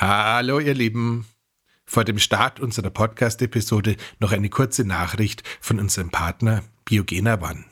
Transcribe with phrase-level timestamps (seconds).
[0.00, 1.26] Hallo ihr Lieben.
[1.84, 7.66] Vor dem Start unserer Podcast-Episode noch eine kurze Nachricht von unserem Partner Biogena One.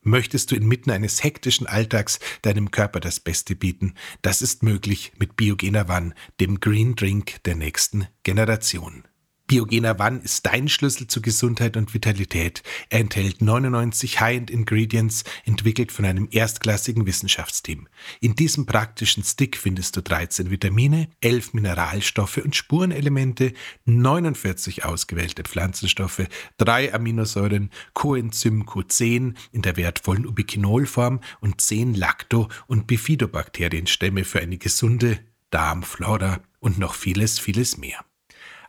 [0.00, 3.94] Möchtest du inmitten eines hektischen Alltags deinem Körper das Beste bieten?
[4.22, 9.04] Das ist möglich mit Biogena One, dem Green Drink der nächsten Generation.
[9.52, 12.62] Biogener One ist dein Schlüssel zu Gesundheit und Vitalität.
[12.88, 17.86] Er enthält 99 High-End Ingredients, entwickelt von einem erstklassigen Wissenschaftsteam.
[18.22, 23.52] In diesem praktischen Stick findest du 13 Vitamine, 11 Mineralstoffe und Spurenelemente,
[23.84, 26.22] 49 ausgewählte Pflanzenstoffe,
[26.56, 34.56] 3 Aminosäuren, Coenzym Q10 in der wertvollen Ubiquinolform und 10 Lacto- und Bifidobakterienstämme für eine
[34.56, 35.18] gesunde
[35.50, 38.02] Darmflora und noch vieles, vieles mehr.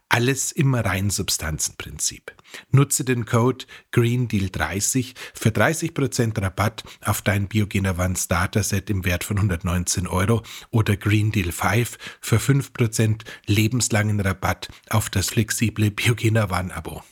[0.09, 2.34] Alles im Reinsubstanzenprinzip.
[2.70, 9.23] Nutze den Code GREENDEAL30 für 30% Rabatt auf dein Biogener One Starter Set im Wert
[9.23, 16.75] von 119 Euro oder GreenDeal 5 für 5% lebenslangen Rabatt auf das flexible Biogener One
[16.75, 17.03] Abo.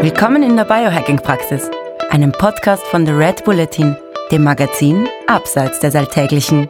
[0.00, 1.70] Willkommen in der Biohacking-Praxis,
[2.10, 3.96] einem Podcast von The Red Bulletin,
[4.30, 6.68] dem Magazin Abseits des Alltäglichen.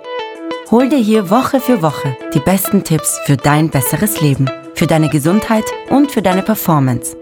[0.70, 5.10] Hol dir hier Woche für Woche die besten Tipps für dein besseres Leben, für deine
[5.10, 7.14] Gesundheit und für deine Performance.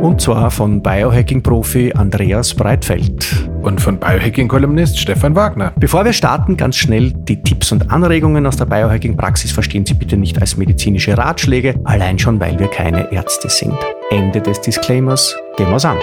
[0.00, 3.48] Und zwar von Biohacking-Profi Andreas Breitfeld.
[3.62, 5.72] Und von Biohacking-Kolumnist Stefan Wagner.
[5.76, 10.16] Bevor wir starten, ganz schnell die Tipps und Anregungen aus der Biohacking-Praxis verstehen Sie bitte
[10.16, 13.74] nicht als medizinische Ratschläge, allein schon, weil wir keine Ärzte sind.
[14.10, 15.34] Ende des Disclaimers.
[15.56, 15.98] Gehen wir's an.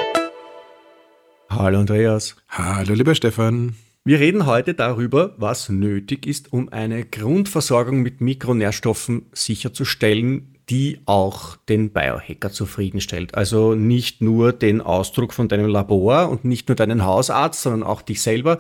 [1.49, 2.35] Hallo Andreas.
[2.49, 3.75] Hallo lieber Stefan.
[4.03, 11.55] Wir reden heute darüber, was nötig ist, um eine Grundversorgung mit Mikronährstoffen sicherzustellen, die auch
[11.55, 13.35] den Biohacker zufriedenstellt.
[13.35, 18.01] Also nicht nur den Ausdruck von deinem Labor und nicht nur deinen Hausarzt, sondern auch
[18.01, 18.57] dich selber.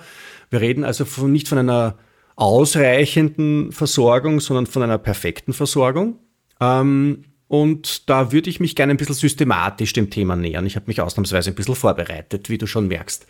[0.51, 1.97] Wir reden also von, nicht von einer
[2.35, 6.19] ausreichenden Versorgung, sondern von einer perfekten Versorgung.
[6.59, 10.65] Ähm, und da würde ich mich gerne ein bisschen systematisch dem Thema nähern.
[10.65, 13.27] Ich habe mich ausnahmsweise ein bisschen vorbereitet, wie du schon merkst.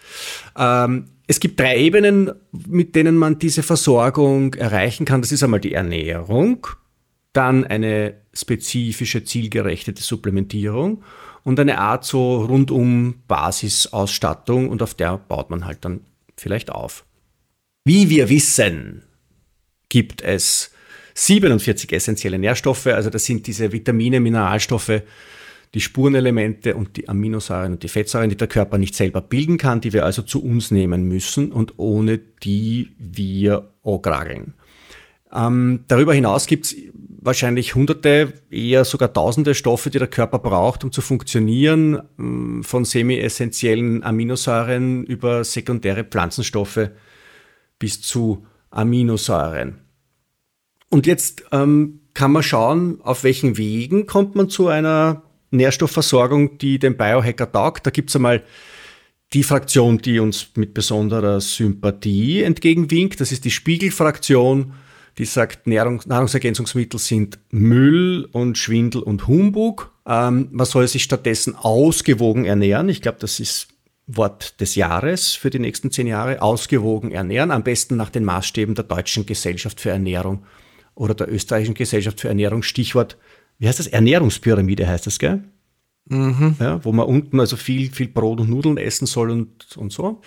[0.55, 5.21] Ähm, es gibt drei Ebenen, mit denen man diese Versorgung erreichen kann.
[5.21, 6.67] Das ist einmal die Ernährung,
[7.33, 11.03] dann eine spezifische, zielgerechte Supplementierung
[11.43, 16.01] und eine Art so rundum Basisausstattung und auf der baut man halt dann
[16.37, 17.05] vielleicht auf.
[17.85, 19.01] Wie wir wissen,
[19.89, 20.70] gibt es
[21.13, 25.01] 47 essentielle Nährstoffe, also das sind diese Vitamine, Mineralstoffe,
[25.73, 29.81] die Spurenelemente und die Aminosäuren und die Fettsäuren, die der Körper nicht selber bilden kann,
[29.81, 34.53] die wir also zu uns nehmen müssen und ohne die wir okrageln.
[35.33, 36.75] Ähm, darüber hinaus gibt es
[37.21, 42.83] wahrscheinlich hunderte, eher sogar tausende Stoffe, die der Körper braucht, um zu funktionieren, ähm, von
[42.83, 46.89] semi-essentiellen Aminosäuren über sekundäre Pflanzenstoffe
[47.79, 49.79] bis zu Aminosäuren.
[50.91, 56.79] Und jetzt ähm, kann man schauen, auf welchen Wegen kommt man zu einer Nährstoffversorgung, die
[56.79, 57.87] dem Biohacker taugt.
[57.87, 58.43] Da gibt's einmal
[59.33, 63.21] die Fraktion, die uns mit besonderer Sympathie entgegenwinkt.
[63.21, 64.73] Das ist die Spiegelfraktion,
[65.17, 69.93] die sagt, Nahrung, Nahrungsergänzungsmittel sind Müll und Schwindel und Humbug.
[70.05, 72.89] Ähm, man soll sich stattdessen ausgewogen ernähren.
[72.89, 73.69] Ich glaube, das ist
[74.07, 76.41] Wort des Jahres für die nächsten zehn Jahre.
[76.41, 77.51] Ausgewogen ernähren.
[77.51, 80.43] Am besten nach den Maßstäben der Deutschen Gesellschaft für Ernährung
[80.95, 83.17] oder der österreichischen Gesellschaft für Ernährung, Stichwort,
[83.57, 83.87] wie heißt das?
[83.87, 85.43] Ernährungspyramide heißt das, gell?
[86.05, 86.55] Mhm.
[86.59, 90.21] Ja, wo man unten also viel, viel Brot und Nudeln essen soll und, und so.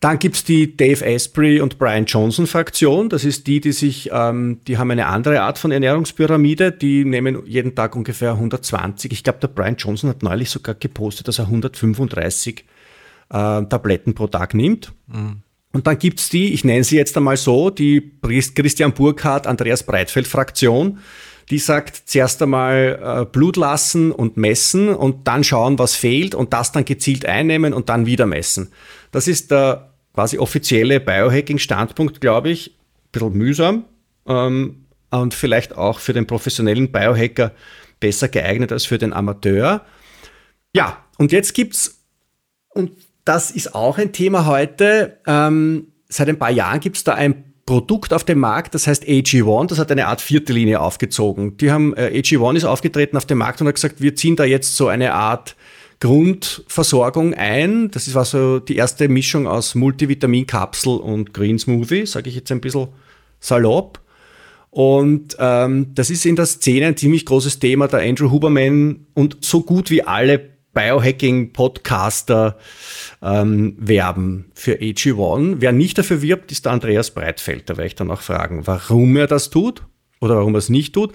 [0.00, 3.08] Dann gibt's die Dave Asprey und Brian Johnson Fraktion.
[3.08, 6.70] Das ist die, die sich, ähm, die haben eine andere Art von Ernährungspyramide.
[6.70, 9.10] Die nehmen jeden Tag ungefähr 120.
[9.12, 12.66] Ich glaube, der Brian Johnson hat neulich sogar gepostet, dass er 135
[13.30, 13.34] äh,
[13.64, 14.92] Tabletten pro Tag nimmt.
[15.06, 15.42] Mhm.
[15.76, 20.26] Und dann gibt's die, ich nenne sie jetzt einmal so, die Christian Burkhardt, Andreas Breitfeld
[20.26, 21.00] Fraktion.
[21.50, 26.54] Die sagt zuerst einmal äh, Blut lassen und messen und dann schauen, was fehlt und
[26.54, 28.72] das dann gezielt einnehmen und dann wieder messen.
[29.12, 32.70] Das ist der quasi offizielle Biohacking-Standpunkt, glaube ich.
[32.70, 33.84] Ein bisschen mühsam
[34.26, 37.52] ähm, und vielleicht auch für den professionellen Biohacker
[38.00, 39.84] besser geeignet als für den Amateur.
[40.74, 42.02] Ja, und jetzt gibt's,
[42.70, 42.92] und
[43.26, 45.18] das ist auch ein Thema heute.
[45.26, 49.04] Ähm, seit ein paar Jahren gibt es da ein Produkt auf dem Markt, das heißt
[49.04, 51.56] AG1, das hat eine Art vierte Linie aufgezogen.
[51.56, 54.44] Die haben, äh, AG1 ist aufgetreten auf dem Markt und hat gesagt, wir ziehen da
[54.44, 55.56] jetzt so eine Art
[55.98, 57.90] Grundversorgung ein.
[57.90, 62.60] Das war so die erste Mischung aus Multivitaminkapsel und Green Smoothie, sage ich jetzt ein
[62.60, 62.86] bisschen
[63.40, 64.00] salopp.
[64.70, 67.88] Und ähm, das ist in der Szene ein ziemlich großes Thema.
[67.88, 72.58] Der Andrew Huberman und so gut wie alle Biohacking-Podcaster
[73.22, 75.56] ähm, werben für AG1.
[75.58, 77.68] Wer nicht dafür wirbt, ist der Andreas Breitfeld.
[77.70, 79.82] Da werde ich dann auch fragen, warum er das tut
[80.20, 81.14] oder warum er es nicht tut.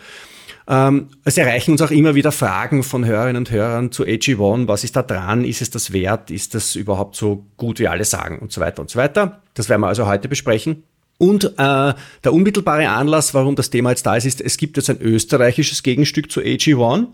[0.68, 4.68] Ähm, es erreichen uns auch immer wieder Fragen von Hörerinnen und Hörern zu AG1.
[4.68, 5.44] Was ist da dran?
[5.46, 6.32] Ist es das wert?
[6.32, 8.40] Ist das überhaupt so gut, wie alle sagen?
[8.40, 9.42] Und so weiter und so weiter.
[9.54, 10.84] Das werden wir also heute besprechen.
[11.18, 11.94] Und äh,
[12.24, 15.84] der unmittelbare Anlass, warum das Thema jetzt da ist, ist, es gibt jetzt ein österreichisches
[15.84, 17.08] Gegenstück zu AG1.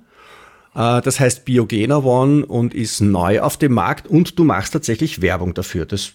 [0.78, 5.22] Äh, das heißt Biogena One und ist neu auf dem Markt und du machst tatsächlich
[5.22, 5.86] Werbung dafür.
[5.86, 6.14] Das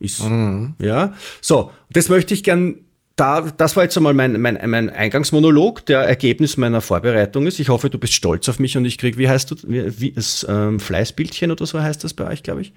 [0.00, 0.74] ist, mhm.
[0.78, 1.12] ja.
[1.42, 2.76] So, das möchte ich gern
[3.16, 7.60] da, das war jetzt einmal mein, mein, mein Eingangsmonolog, der Ergebnis meiner Vorbereitung ist.
[7.60, 10.12] Ich hoffe, du bist stolz auf mich und ich kriege, wie heißt du, wie, wie
[10.12, 12.72] das ähm, Fleißbildchen oder so heißt das bei euch, glaube ich.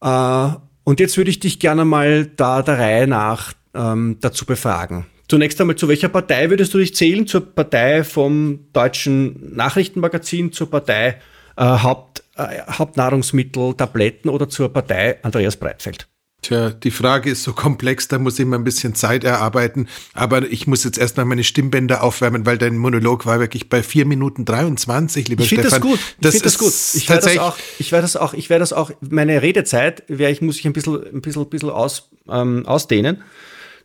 [0.00, 0.48] Äh,
[0.82, 5.06] und jetzt würde ich dich gerne mal da der Reihe nach ähm, dazu befragen.
[5.28, 7.26] Zunächst einmal, zu welcher Partei würdest du dich zählen?
[7.26, 11.20] Zur Partei vom deutschen Nachrichtenmagazin, zur Partei
[11.56, 16.08] äh, Haupt, äh, Hauptnahrungsmittel, Tabletten oder zur Partei Andreas Breitfeld?
[16.42, 19.86] Tja, die Frage ist so komplex, da muss ich mal ein bisschen Zeit erarbeiten.
[20.12, 24.06] Aber ich muss jetzt erstmal meine Stimmbänder aufwärmen, weil dein Monolog war wirklich bei vier
[24.06, 25.70] Minuten 23, lieber ich Stefan.
[25.70, 26.00] Das gut.
[26.20, 26.72] Ich finde das gut.
[26.94, 30.42] Ich werde das auch, ich werde das auch, ich werde das auch, meine Redezeit, ich,
[30.42, 33.22] muss ich ein bisschen, ein bisschen, ein bisschen aus, ähm, ausdehnen.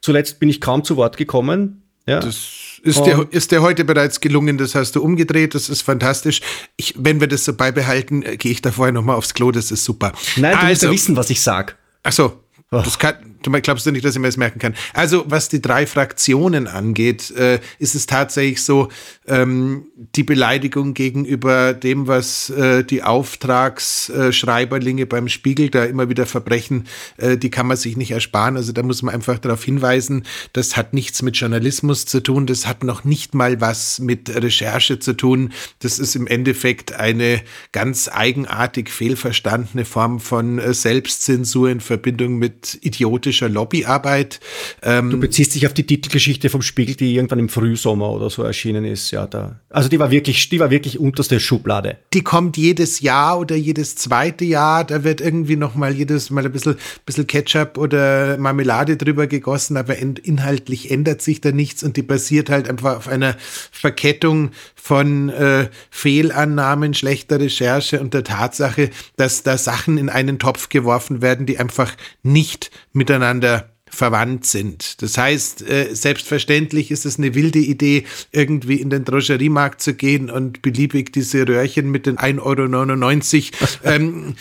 [0.02, 1.84] Zuletzt bin ich kaum zu Wort gekommen.
[2.06, 2.22] Ja.
[2.22, 6.42] Das ist dir, ist dir heute bereits gelungen, das hast du umgedreht, das ist fantastisch.
[6.78, 9.72] Ich, wenn wir das so beibehalten, äh, gehe ich da vorher nochmal aufs Klo, das
[9.72, 10.14] ist super.
[10.38, 11.78] Nein, du also, musst ja wissen, was ich sag.
[12.04, 12.42] Ach so,
[12.72, 14.76] das kann, du glaubst du nicht, dass ich mir das merken kann?
[14.94, 18.90] Also, was die drei Fraktionen angeht, äh, ist es tatsächlich so,
[19.28, 19.86] ähm,
[20.16, 26.86] die Beleidigung gegenüber dem, was äh, die Auftragsschreiberlinge beim Spiegel da immer wieder verbrechen,
[27.18, 28.58] äh, die kann man sich nicht ersparen.
[28.58, 30.24] Also da muss man einfach darauf hinweisen,
[30.54, 35.00] das hat nichts mit Journalismus zu tun, das hat noch nicht mal was mit Recherche
[35.00, 35.54] zu tun.
[35.80, 37.42] Das ist im Endeffekt eine
[37.72, 42.80] ganz eigenartig fehlverstandene Form von äh, Selbstzensur in Verbindung mit mit
[43.38, 44.40] idiotischer Lobbyarbeit.
[44.84, 48.44] Ähm, du beziehst dich auf die Titelgeschichte vom Spiegel, die irgendwann im Frühsommer oder so
[48.44, 49.60] erschienen ist, ja, da.
[49.70, 51.98] Also die war wirklich, die war wirklich unterste Schublade.
[52.14, 56.46] Die kommt jedes Jahr oder jedes zweite Jahr, da wird irgendwie noch mal jedes Mal
[56.46, 56.76] ein bisschen,
[57.06, 62.50] bisschen Ketchup oder Marmelade drüber gegossen, aber inhaltlich ändert sich da nichts und die basiert
[62.50, 63.36] halt einfach auf einer
[63.72, 70.70] Verkettung von äh, Fehlannahmen, schlechter Recherche und der Tatsache, dass da Sachen in einen Topf
[70.70, 71.94] geworfen werden, die einfach
[72.24, 73.17] nicht miteinander
[73.90, 75.02] verwandt sind.
[75.02, 80.30] Das heißt, äh, selbstverständlich ist es eine wilde Idee, irgendwie in den Drogeriemarkt zu gehen
[80.30, 84.36] und beliebig diese Röhrchen mit den 1,99 Euro ähm,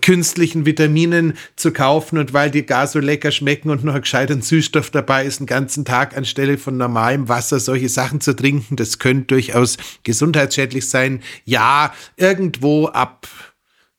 [0.00, 4.40] künstlichen Vitaminen zu kaufen und weil die gar so lecker schmecken und noch ein gescheiter
[4.40, 8.98] Süßstoff dabei ist, einen ganzen Tag anstelle von normalem Wasser solche Sachen zu trinken, das
[8.98, 11.22] könnte durchaus gesundheitsschädlich sein.
[11.44, 13.28] Ja, irgendwo ab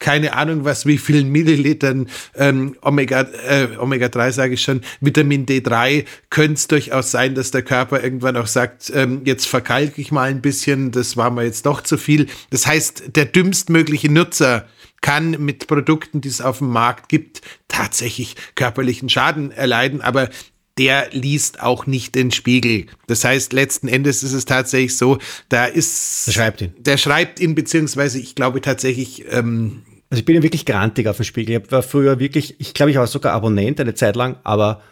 [0.04, 5.46] keine Ahnung was, wie vielen Millilitern ähm, Omega, äh, Omega 3 sage ich schon, Vitamin
[5.46, 10.12] D3 könnte es durchaus sein, dass der Körper irgendwann auch sagt, ähm, jetzt verkalke ich
[10.12, 12.28] mal ein bisschen, das war mir jetzt doch zu viel.
[12.50, 14.68] Das heißt, der dümmstmögliche Nutzer
[15.00, 20.30] kann mit Produkten, die es auf dem Markt gibt, tatsächlich körperlichen Schaden erleiden, aber
[20.78, 22.88] der liest auch nicht den Spiegel.
[23.08, 25.18] Das heißt, letzten Endes ist es tatsächlich so,
[25.48, 26.28] da ist.
[26.28, 26.74] Der schreibt ihn.
[26.78, 31.16] Der schreibt ihn, beziehungsweise ich glaube tatsächlich, ähm, also ich bin ja wirklich grantig auf
[31.18, 31.60] dem Spiegel.
[31.60, 34.84] Ich war früher wirklich, ich glaube, ich war sogar Abonnent eine Zeit lang, aber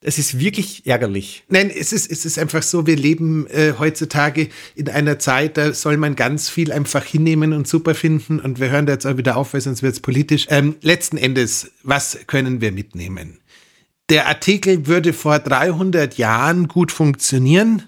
[0.00, 1.44] es ist wirklich ärgerlich.
[1.48, 5.72] Nein, es ist, es ist einfach so, wir leben äh, heutzutage in einer Zeit, da
[5.72, 8.40] soll man ganz viel einfach hinnehmen und super finden.
[8.40, 10.48] Und wir hören da jetzt auch wieder auf, weil sonst wird es politisch.
[10.50, 13.38] Ähm, letzten Endes, was können wir mitnehmen?
[14.08, 17.84] Der Artikel würde vor 300 Jahren gut funktionieren.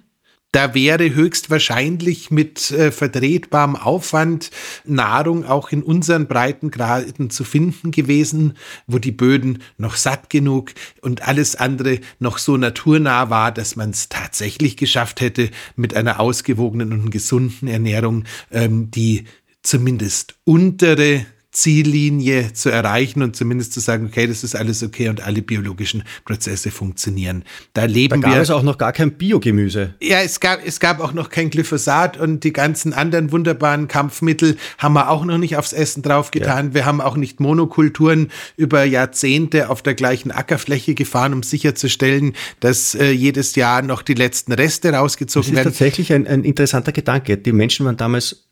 [0.57, 4.51] Da wäre höchstwahrscheinlich mit äh, vertretbarem Aufwand
[4.87, 8.55] Nahrung auch in unseren Breitengraden zu finden gewesen,
[8.87, 10.73] wo die Böden noch satt genug
[11.03, 16.21] und alles andere noch so naturnah war, dass man es tatsächlich geschafft hätte, mit einer
[16.21, 19.25] ausgewogenen und gesunden Ernährung ähm, die
[19.63, 25.23] zumindest untere Ziellinie zu erreichen und zumindest zu sagen, okay, das ist alles okay und
[25.23, 27.45] alle biologischen Prozesse funktionieren.
[27.73, 28.43] Da leben da gab wir.
[28.43, 29.95] es auch noch gar kein Biogemüse.
[30.03, 34.59] Ja, es gab, es gab auch noch kein Glyphosat und die ganzen anderen wunderbaren Kampfmittel
[34.77, 36.69] haben wir auch noch nicht aufs Essen draufgetan.
[36.69, 36.75] Ja.
[36.75, 42.95] Wir haben auch nicht Monokulturen über Jahrzehnte auf der gleichen Ackerfläche gefahren, um sicherzustellen, dass
[42.95, 45.65] äh, jedes Jahr noch die letzten Reste rausgezogen werden.
[45.65, 47.39] Das ist tatsächlich ein, ein interessanter Gedanke.
[47.39, 48.45] Die Menschen waren damals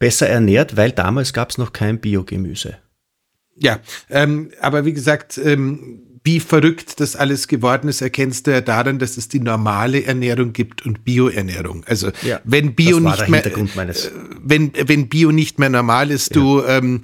[0.00, 2.78] besser ernährt, weil damals gab es noch kein Biogemüse.
[3.54, 3.78] Ja,
[4.08, 8.98] ähm, aber wie gesagt, ähm, wie verrückt das alles geworden ist, erkennst du ja daran,
[8.98, 11.84] dass es die normale Ernährung gibt und Bioernährung.
[11.86, 13.90] Also ja, wenn Bio nicht mehr, äh,
[14.42, 16.40] wenn, wenn Bio nicht mehr normal ist, ja.
[16.40, 17.02] du ähm,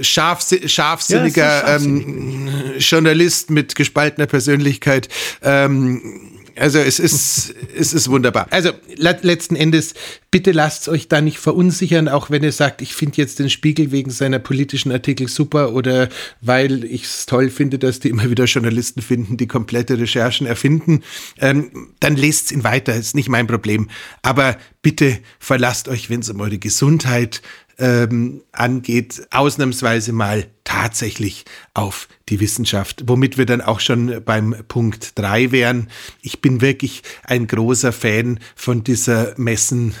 [0.00, 5.08] scharfs scharfsinniger ja, ähm, Journalist mit gespaltener Persönlichkeit,
[5.42, 8.46] ähm, also es ist, es ist wunderbar.
[8.50, 9.94] Also letzten Endes,
[10.30, 13.92] bitte lasst euch da nicht verunsichern, auch wenn ihr sagt, ich finde jetzt den Spiegel
[13.92, 16.08] wegen seiner politischen Artikel super oder
[16.40, 21.02] weil ich es toll finde, dass die immer wieder Journalisten finden, die komplette Recherchen erfinden.
[21.38, 23.88] Ähm, dann lest ihn weiter, ist nicht mein Problem.
[24.22, 27.42] Aber bitte verlasst euch, wenn es um eure Gesundheit
[27.78, 35.18] ähm, angeht, ausnahmsweise mal tatsächlich auf die Wissenschaft, womit wir dann auch schon beim Punkt
[35.18, 35.88] drei wären.
[36.20, 39.94] Ich bin wirklich ein großer Fan von dieser Messen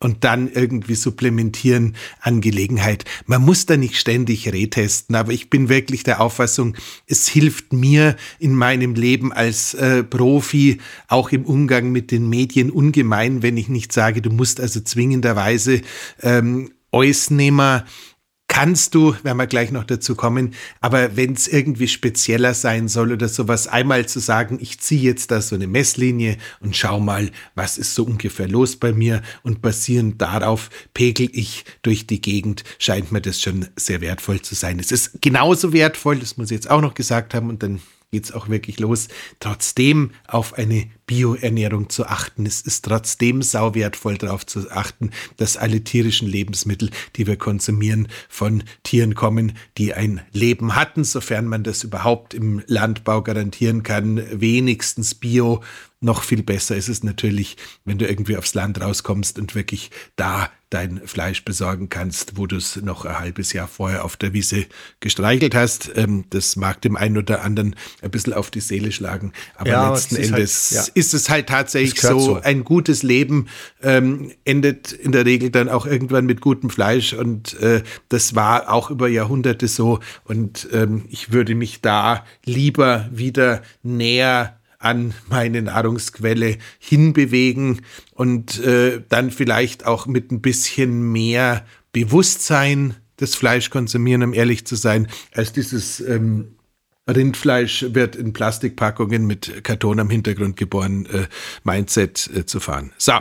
[0.00, 3.04] und dann irgendwie supplementieren Angelegenheit.
[3.26, 6.74] Man muss da nicht ständig retesten, aber ich bin wirklich der Auffassung,
[7.06, 10.78] es hilft mir in meinem Leben als äh, Profi,
[11.08, 15.82] auch im Umgang mit den Medien ungemein, wenn ich nicht sage, du musst also zwingenderweise
[16.22, 17.84] ähm, Ausnehmer
[18.50, 23.12] kannst du, werden wir gleich noch dazu kommen, aber wenn es irgendwie spezieller sein soll
[23.12, 27.30] oder sowas, einmal zu sagen, ich ziehe jetzt da so eine Messlinie und schau mal,
[27.54, 32.64] was ist so ungefähr los bei mir und basierend darauf pegel ich durch die Gegend,
[32.80, 34.80] scheint mir das schon sehr wertvoll zu sein.
[34.80, 38.24] Es ist genauso wertvoll, das muss ich jetzt auch noch gesagt haben und dann geht
[38.24, 39.06] es auch wirklich los,
[39.38, 42.44] trotzdem auf eine Bioernährung zu achten.
[42.44, 48.08] Es ist trotzdem sau wertvoll darauf zu achten, dass alle tierischen Lebensmittel, die wir konsumieren,
[48.28, 54.20] von Tieren kommen, die ein Leben hatten, sofern man das überhaupt im Landbau garantieren kann,
[54.32, 55.62] wenigstens bio.
[56.00, 60.50] Noch viel besser ist es natürlich, wenn du irgendwie aufs Land rauskommst und wirklich da
[60.70, 64.66] dein Fleisch besorgen kannst, wo du es noch ein halbes Jahr vorher auf der Wiese
[65.00, 65.90] gestreichelt hast.
[65.96, 69.90] Ähm, das mag dem einen oder anderen ein bisschen auf die Seele schlagen, aber ja,
[69.90, 73.46] letzten halt- Endes halt, ja ist es halt tatsächlich so, so, ein gutes Leben
[73.82, 78.72] ähm, endet in der Regel dann auch irgendwann mit gutem Fleisch und äh, das war
[78.72, 85.62] auch über Jahrhunderte so und ähm, ich würde mich da lieber wieder näher an meine
[85.62, 87.82] Nahrungsquelle hinbewegen
[88.14, 94.66] und äh, dann vielleicht auch mit ein bisschen mehr Bewusstsein das Fleisch konsumieren, um ehrlich
[94.66, 96.56] zu sein, als dieses ähm,
[97.06, 101.26] Rindfleisch wird in Plastikpackungen mit Karton am Hintergrund geboren, äh,
[101.64, 102.92] Mindset äh, zu fahren.
[102.96, 103.12] So.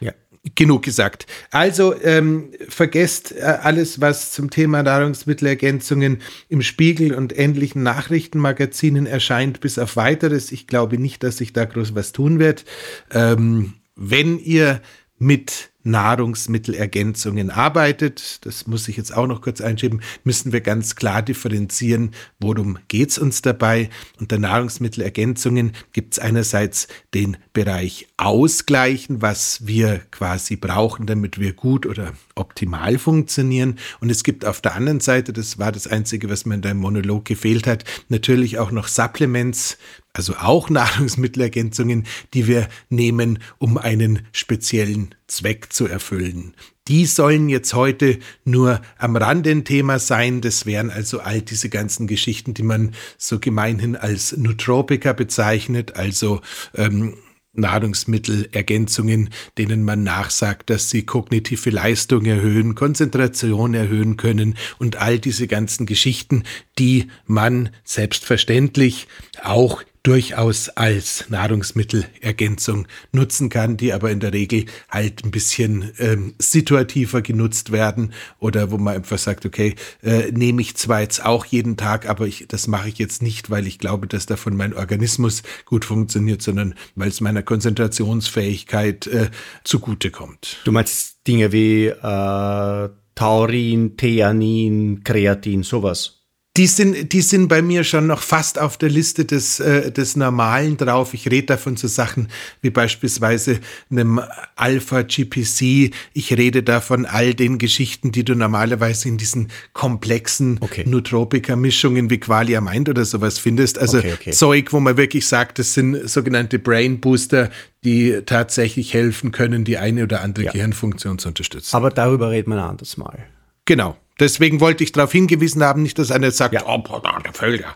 [0.00, 0.12] Ja.
[0.54, 1.26] Genug gesagt.
[1.50, 6.20] Also ähm, vergesst äh, alles, was zum Thema Nahrungsmittelergänzungen
[6.50, 10.52] im Spiegel und ähnlichen Nachrichtenmagazinen erscheint, bis auf weiteres.
[10.52, 12.66] Ich glaube nicht, dass sich da groß was tun wird.
[13.10, 14.82] Ähm, wenn ihr
[15.18, 21.22] mit Nahrungsmittelergänzungen arbeitet, das muss ich jetzt auch noch kurz einschieben, müssen wir ganz klar
[21.22, 22.10] differenzieren,
[22.40, 23.90] worum geht es uns dabei.
[24.18, 31.86] Unter Nahrungsmittelergänzungen gibt es einerseits den Bereich Ausgleichen, was wir quasi brauchen, damit wir gut
[31.86, 33.78] oder optimal funktionieren.
[34.00, 36.80] Und es gibt auf der anderen Seite, das war das Einzige, was mir in deinem
[36.80, 39.78] Monolog gefehlt hat, natürlich auch noch Supplements,
[40.14, 46.54] also auch Nahrungsmittelergänzungen, die wir nehmen, um einen speziellen Zweck zu erfüllen.
[46.88, 50.42] Die sollen jetzt heute nur am Rande ein Thema sein.
[50.42, 56.42] Das wären also all diese ganzen Geschichten, die man so gemeinhin als Nutropika bezeichnet, also
[56.74, 57.16] ähm,
[57.54, 65.46] Nahrungsmittelergänzungen, denen man nachsagt, dass sie kognitive Leistung erhöhen, Konzentration erhöhen können und all diese
[65.46, 66.42] ganzen Geschichten,
[66.78, 69.06] die man selbstverständlich
[69.42, 76.34] auch durchaus als Nahrungsmittelergänzung nutzen kann, die aber in der Regel halt ein bisschen ähm,
[76.38, 81.46] situativer genutzt werden oder wo man einfach sagt, okay, äh, nehme ich zwar jetzt auch
[81.46, 84.74] jeden Tag, aber ich, das mache ich jetzt nicht, weil ich glaube, dass davon mein
[84.74, 89.30] Organismus gut funktioniert, sondern weil es meiner Konzentrationsfähigkeit äh,
[89.64, 90.58] zugutekommt.
[90.64, 96.23] Du meinst Dinge wie äh, Taurin, Theanin, Kreatin, sowas?
[96.56, 100.14] Die sind, die sind bei mir schon noch fast auf der Liste des, äh, des
[100.14, 101.12] Normalen drauf.
[101.12, 102.28] Ich rede davon zu Sachen
[102.62, 103.58] wie beispielsweise
[103.90, 104.20] einem
[104.54, 105.90] Alpha GPC.
[106.12, 110.84] Ich rede davon all den Geschichten, die du normalerweise in diesen komplexen okay.
[110.86, 113.76] Nootropika-Mischungen wie Qualia Mind oder sowas findest.
[113.76, 114.30] Also okay, okay.
[114.30, 117.50] Zeug, wo man wirklich sagt, das sind sogenannte Brain Booster,
[117.82, 120.52] die tatsächlich helfen können, die eine oder andere ja.
[120.52, 121.74] Gehirnfunktion zu unterstützen.
[121.74, 123.26] Aber darüber reden wir ein anderes Mal.
[123.64, 123.96] Genau.
[124.20, 126.64] Deswegen wollte ich darauf hingewiesen haben, nicht, dass einer sagt, ja.
[126.66, 126.82] oh,
[127.24, 127.74] der Völker.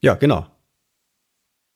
[0.00, 0.46] Ja, genau.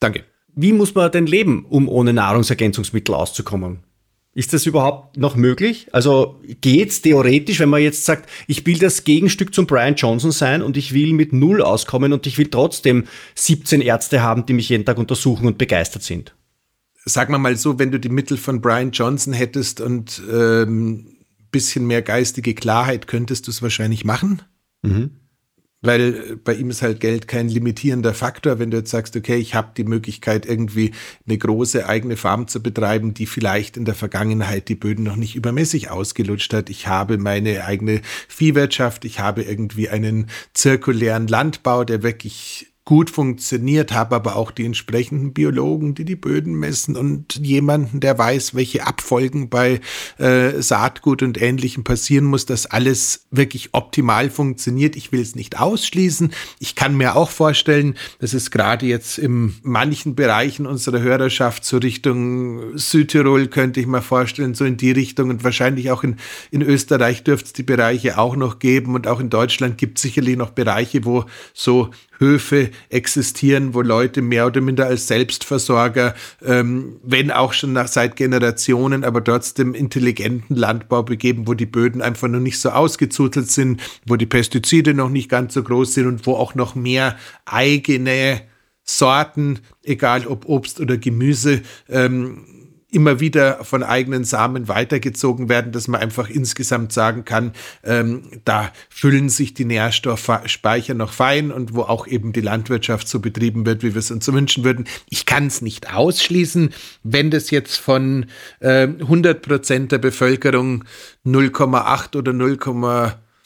[0.00, 0.24] Danke.
[0.54, 3.84] Wie muss man denn leben, um ohne Nahrungsergänzungsmittel auszukommen?
[4.32, 5.88] Ist das überhaupt noch möglich?
[5.92, 10.62] Also geht's theoretisch, wenn man jetzt sagt, ich will das Gegenstück zum Brian Johnson sein
[10.62, 14.68] und ich will mit Null auskommen und ich will trotzdem 17 Ärzte haben, die mich
[14.68, 16.34] jeden Tag untersuchen und begeistert sind?
[17.04, 21.09] Sagen wir mal so, wenn du die Mittel von Brian Johnson hättest und ähm,
[21.50, 24.42] bisschen mehr geistige Klarheit, könntest du es wahrscheinlich machen.
[24.82, 25.10] Mhm.
[25.82, 28.58] Weil äh, bei ihm ist halt Geld kein limitierender Faktor.
[28.58, 30.92] Wenn du jetzt sagst, okay, ich habe die Möglichkeit, irgendwie
[31.26, 35.36] eine große eigene Farm zu betreiben, die vielleicht in der Vergangenheit die Böden noch nicht
[35.36, 36.70] übermäßig ausgelutscht hat.
[36.70, 43.92] Ich habe meine eigene Viehwirtschaft, ich habe irgendwie einen zirkulären Landbau, der wirklich gut funktioniert,
[43.92, 48.86] habe aber auch die entsprechenden Biologen, die die Böden messen und jemanden, der weiß, welche
[48.86, 49.80] Abfolgen bei
[50.18, 54.96] äh, Saatgut und Ähnlichem passieren muss, dass alles wirklich optimal funktioniert.
[54.96, 56.32] Ich will es nicht ausschließen.
[56.58, 61.76] Ich kann mir auch vorstellen, dass es gerade jetzt in manchen Bereichen unserer Hörerschaft so
[61.76, 66.16] Richtung Südtirol könnte ich mir vorstellen, so in die Richtung und wahrscheinlich auch in,
[66.50, 70.02] in Österreich dürfte es die Bereiche auch noch geben und auch in Deutschland gibt es
[70.02, 76.96] sicherlich noch Bereiche, wo so Höfe existieren, wo Leute mehr oder minder als Selbstversorger, ähm,
[77.02, 82.28] wenn auch schon nach, seit Generationen, aber trotzdem intelligenten Landbau begeben, wo die Böden einfach
[82.28, 86.26] noch nicht so ausgezutelt sind, wo die Pestizide noch nicht ganz so groß sind und
[86.26, 88.42] wo auch noch mehr eigene
[88.84, 92.44] Sorten, egal ob Obst oder Gemüse, ähm,
[92.90, 97.52] immer wieder von eigenen Samen weitergezogen werden, dass man einfach insgesamt sagen kann,
[97.84, 103.20] ähm, da füllen sich die Nährstoffspeicher noch fein und wo auch eben die Landwirtschaft so
[103.20, 104.86] betrieben wird, wie wir es uns wünschen würden.
[105.08, 106.70] Ich kann es nicht ausschließen,
[107.02, 108.26] wenn das jetzt von
[108.60, 110.84] äh, 100 Prozent der Bevölkerung
[111.24, 112.58] 0,8 oder 0,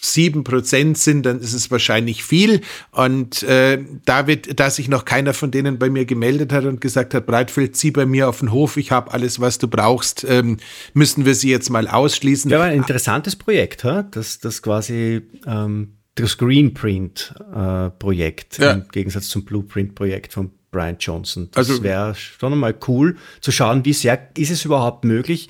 [0.04, 2.60] sieben Prozent sind, dann ist es wahrscheinlich viel.
[2.90, 6.80] Und äh, da wird, da sich noch keiner von denen bei mir gemeldet hat und
[6.80, 10.24] gesagt hat, Breitfeld, zieh bei mir auf den Hof, ich habe alles, was du brauchst,
[10.28, 10.58] ähm,
[10.92, 12.50] müssen wir sie jetzt mal ausschließen.
[12.50, 14.02] Ja, ein interessantes Projekt, ha?
[14.02, 18.72] das, das quasi ähm, das Greenprint-Projekt äh, ja.
[18.72, 21.48] im Gegensatz zum Blueprint-Projekt von Brian Johnson.
[21.52, 25.48] Das also, wäre schon mal cool zu schauen, wie sehr ist es überhaupt möglich,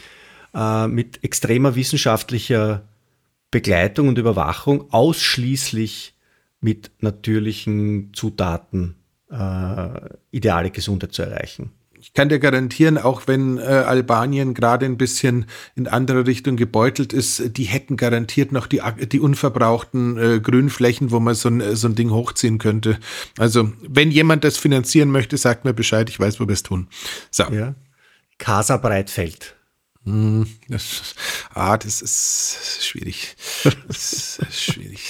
[0.54, 2.82] äh, mit extremer wissenschaftlicher
[3.54, 6.16] Begleitung und Überwachung ausschließlich
[6.60, 8.96] mit natürlichen Zutaten
[9.30, 9.90] äh,
[10.32, 11.70] ideale Gesundheit zu erreichen.
[12.00, 17.12] Ich kann dir garantieren, auch wenn äh, Albanien gerade ein bisschen in andere Richtung gebeutelt
[17.12, 21.86] ist, die hätten garantiert noch die, die unverbrauchten äh, Grünflächen, wo man so ein, so
[21.86, 22.98] ein Ding hochziehen könnte.
[23.38, 26.88] Also, wenn jemand das finanzieren möchte, sagt mir Bescheid, ich weiß, wo wir es tun.
[27.30, 27.44] So.
[27.44, 27.76] Ja.
[28.36, 29.54] Casa Breitfeld.
[30.06, 31.14] Hm, das,
[31.54, 33.36] ah, das ist schwierig.
[33.88, 35.00] Das ist schwierig.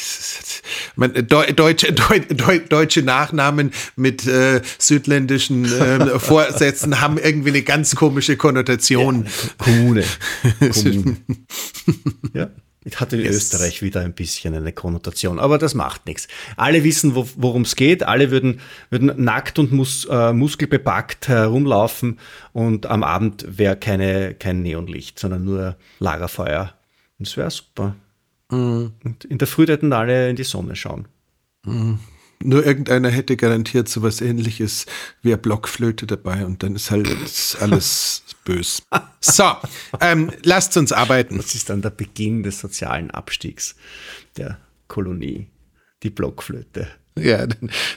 [0.95, 9.25] Man, deutsche, deutsche Nachnamen mit äh, südländischen äh, Vorsätzen haben irgendwie eine ganz komische Konnotation.
[9.25, 10.05] Ja, Kommune.
[10.61, 11.17] Kommune.
[12.33, 12.51] ja.
[12.97, 13.37] Hat in yes.
[13.37, 16.29] Österreich wieder ein bisschen eine Konnotation, aber das macht nichts.
[16.57, 18.03] Alle wissen, wo, worum es geht.
[18.03, 22.19] Alle würden, würden nackt und mus, äh, muskelbepackt herumlaufen
[22.53, 26.75] und am Abend wäre keine, kein Neonlicht, sondern nur Lagerfeuer.
[27.19, 27.97] Und es wäre super.
[28.51, 28.93] Mhm.
[29.03, 31.09] Und in der Früh hätten alle in die Sonne schauen.
[31.65, 31.99] Mhm.
[32.45, 34.87] Nur irgendeiner hätte garantiert so was ähnliches
[35.23, 37.09] wie eine Blockflöte dabei und dann ist halt
[37.61, 38.83] alles bös.
[39.21, 39.45] So,
[40.01, 41.37] ähm, lasst uns arbeiten.
[41.39, 43.75] Das ist dann der Beginn des sozialen Abstiegs
[44.37, 45.49] der Kolonie,
[46.03, 46.89] die Blockflöte.
[47.17, 47.47] Ja,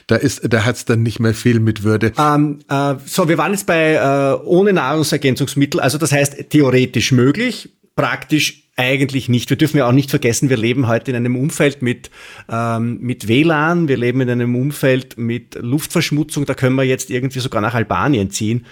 [0.06, 2.12] da ist, da hat's dann nicht mehr viel mit Würde.
[2.16, 7.70] Ähm, äh, so, wir waren jetzt bei äh, ohne Nahrungsergänzungsmittel, also das heißt theoretisch möglich,
[7.96, 9.50] praktisch eigentlich nicht.
[9.50, 12.10] Wir dürfen ja auch nicht vergessen, wir leben heute in einem Umfeld mit,
[12.48, 17.40] ähm, mit WLAN, wir leben in einem Umfeld mit Luftverschmutzung, da können wir jetzt irgendwie
[17.40, 18.66] sogar nach Albanien ziehen.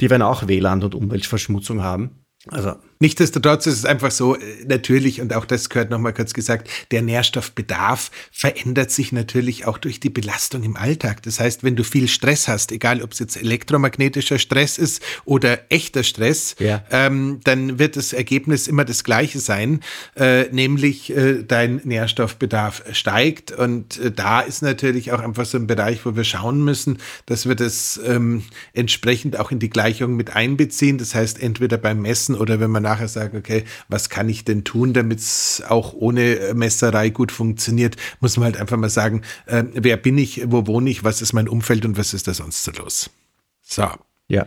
[0.00, 2.10] Die werden auch WLAN und Umweltverschmutzung haben.
[2.46, 6.68] Also Nichtsdestotrotz ist es einfach so, äh, natürlich, und auch das gehört nochmal kurz gesagt,
[6.90, 11.22] der Nährstoffbedarf verändert sich natürlich auch durch die Belastung im Alltag.
[11.22, 15.60] Das heißt, wenn du viel Stress hast, egal ob es jetzt elektromagnetischer Stress ist oder
[15.70, 16.84] echter Stress, ja.
[16.90, 19.80] ähm, dann wird das Ergebnis immer das gleiche sein,
[20.16, 23.52] äh, nämlich äh, dein Nährstoffbedarf steigt.
[23.52, 27.46] Und äh, da ist natürlich auch einfach so ein Bereich, wo wir schauen müssen, dass
[27.46, 30.98] wir das ähm, entsprechend auch in die Gleichung mit einbeziehen.
[30.98, 34.64] Das heißt, entweder beim Messen oder wenn man nachher sagen, okay, was kann ich denn
[34.64, 39.64] tun, damit es auch ohne Messerei gut funktioniert, muss man halt einfach mal sagen, äh,
[39.72, 42.64] wer bin ich, wo wohne ich, was ist mein Umfeld und was ist da sonst
[42.64, 43.10] so los.
[43.62, 43.88] So.
[44.28, 44.46] Ja.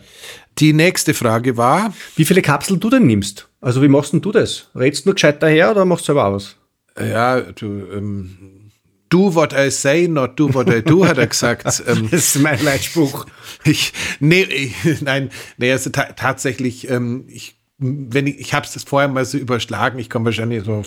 [0.59, 1.93] Die nächste Frage war.
[2.15, 3.47] Wie viele Kapseln du denn nimmst?
[3.61, 4.69] Also wie machst denn du das?
[4.75, 6.55] Redst du nur gescheit daher oder machst du selber aus?
[6.99, 8.71] Ja, du, ähm,
[9.09, 11.65] do what I say, not do what I do, hat er gesagt.
[11.65, 13.25] Das ist mein Leitspruch.
[13.63, 18.83] Ich, nee, ich, nein, nee, also ta tatsächlich, ähm, ich wenn ich, ich habe es
[18.83, 20.83] vorher mal so überschlagen, ich komme wahrscheinlich so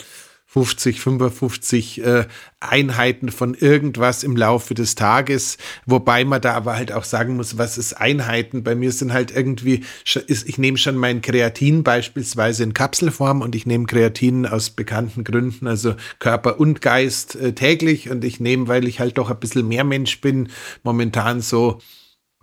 [0.47, 2.27] 50, 55 äh,
[2.61, 7.59] Einheiten von irgendwas im Laufe des Tages, wobei man da aber halt auch sagen muss,
[7.59, 8.63] was ist Einheiten?
[8.63, 13.67] Bei mir sind halt irgendwie, ich nehme schon mein Kreatin beispielsweise in Kapselform und ich
[13.67, 18.87] nehme Kreatin aus bekannten Gründen, also Körper und Geist äh, täglich und ich nehme, weil
[18.87, 20.51] ich halt doch ein bisschen mehr Mensch bin,
[20.85, 21.81] momentan so,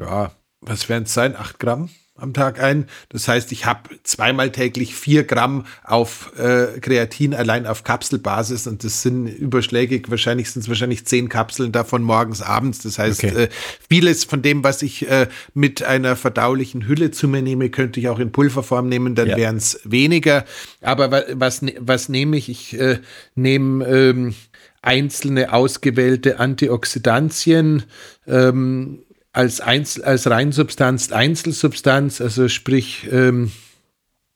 [0.01, 1.89] ja, was werden es sein, acht Gramm?
[2.21, 2.85] Am Tag ein.
[3.09, 8.83] Das heißt, ich habe zweimal täglich vier Gramm auf äh, Kreatin allein auf Kapselbasis und
[8.83, 12.79] das sind überschlägig, wahrscheinlich sind es wahrscheinlich zehn Kapseln davon morgens, abends.
[12.79, 13.43] Das heißt, okay.
[13.43, 13.49] äh,
[13.89, 18.09] vieles von dem, was ich äh, mit einer verdaulichen Hülle zu mir nehme, könnte ich
[18.09, 19.37] auch in Pulverform nehmen, dann ja.
[19.37, 20.45] wären es weniger.
[20.81, 22.49] Aber was, was nehme ich?
[22.49, 22.99] Ich äh,
[23.35, 24.35] nehme ähm,
[24.81, 27.83] einzelne ausgewählte Antioxidantien,
[28.27, 29.03] ähm,
[29.33, 33.51] als, Einzel, als Reinsubstanz Einzelsubstanz, also sprich ähm,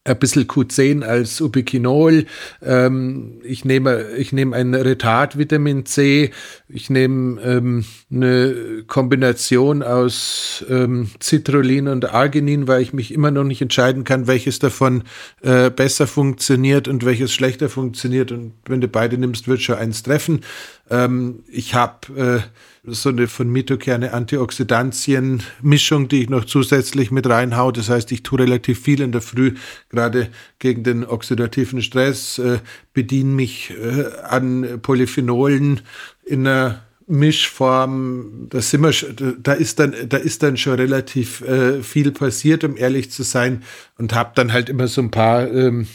[0.06, 2.28] ein bisschen Q10 als Ubiquinol.
[2.62, 6.30] Ähm, ich nehme, ich nehme ein Retard Vitamin C.
[6.70, 13.44] Ich nehme ähm, eine Kombination aus ähm, Citrullin und Arginin, weil ich mich immer noch
[13.44, 15.04] nicht entscheiden kann, welches davon
[15.42, 18.32] äh, besser funktioniert und welches schlechter funktioniert.
[18.32, 20.42] Und wenn du beide nimmst, wird schon eins treffen.
[20.90, 22.44] Ähm, ich habe
[22.86, 27.72] äh, so eine von Mitokerne Antioxidantien-Mischung, die ich noch zusätzlich mit reinhau.
[27.72, 29.56] Das heißt, ich tue relativ viel in der Früh,
[29.90, 32.60] gerade gegen den oxidativen Stress, äh,
[32.94, 35.82] bediene mich äh, an Polyphenolen
[36.24, 41.84] in einer Mischform, da sind wir, da ist dann, da ist dann schon relativ äh,
[41.84, 43.64] viel passiert, um ehrlich zu sein,
[43.98, 45.88] und habe dann halt immer so ein paar ähm,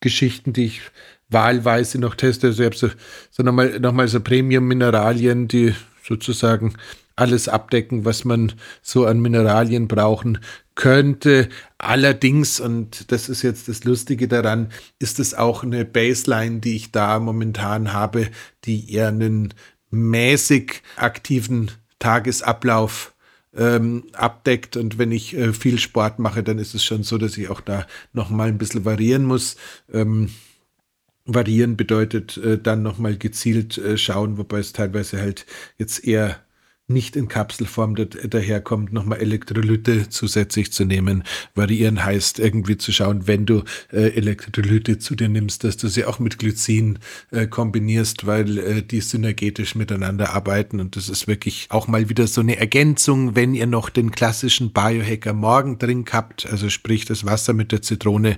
[0.00, 0.80] Geschichten, die ich
[1.28, 2.48] wahlweise noch teste.
[2.48, 2.88] Also ich habe so,
[3.30, 6.74] so nochmal noch mal so Premium-Mineralien, die sozusagen
[7.16, 10.38] alles abdecken, was man so an Mineralien brauchen
[10.74, 11.48] könnte.
[11.78, 16.92] Allerdings, und das ist jetzt das Lustige daran, ist es auch eine Baseline, die ich
[16.92, 18.28] da momentan habe,
[18.64, 19.54] die eher einen
[19.90, 23.14] mäßig aktiven Tagesablauf
[23.56, 24.76] ähm, abdeckt.
[24.76, 27.62] Und wenn ich äh, viel Sport mache, dann ist es schon so, dass ich auch
[27.62, 29.56] da nochmal ein bisschen variieren muss.
[29.90, 30.28] Ähm,
[31.26, 35.46] variieren bedeutet äh, dann nochmal gezielt äh, schauen, wobei es teilweise halt
[35.78, 36.40] jetzt eher
[36.88, 41.24] nicht in Kapselform daherkommt, nochmal Elektrolyte zusätzlich zu nehmen.
[41.54, 46.04] Variieren heißt irgendwie zu schauen, wenn du äh, Elektrolyte zu dir nimmst, dass du sie
[46.04, 47.00] auch mit Glycin
[47.32, 50.78] äh, kombinierst, weil äh, die synergetisch miteinander arbeiten.
[50.78, 54.72] Und das ist wirklich auch mal wieder so eine Ergänzung, wenn ihr noch den klassischen
[54.72, 58.36] Biohacker Morgendrink habt, also sprich das Wasser mit der Zitrone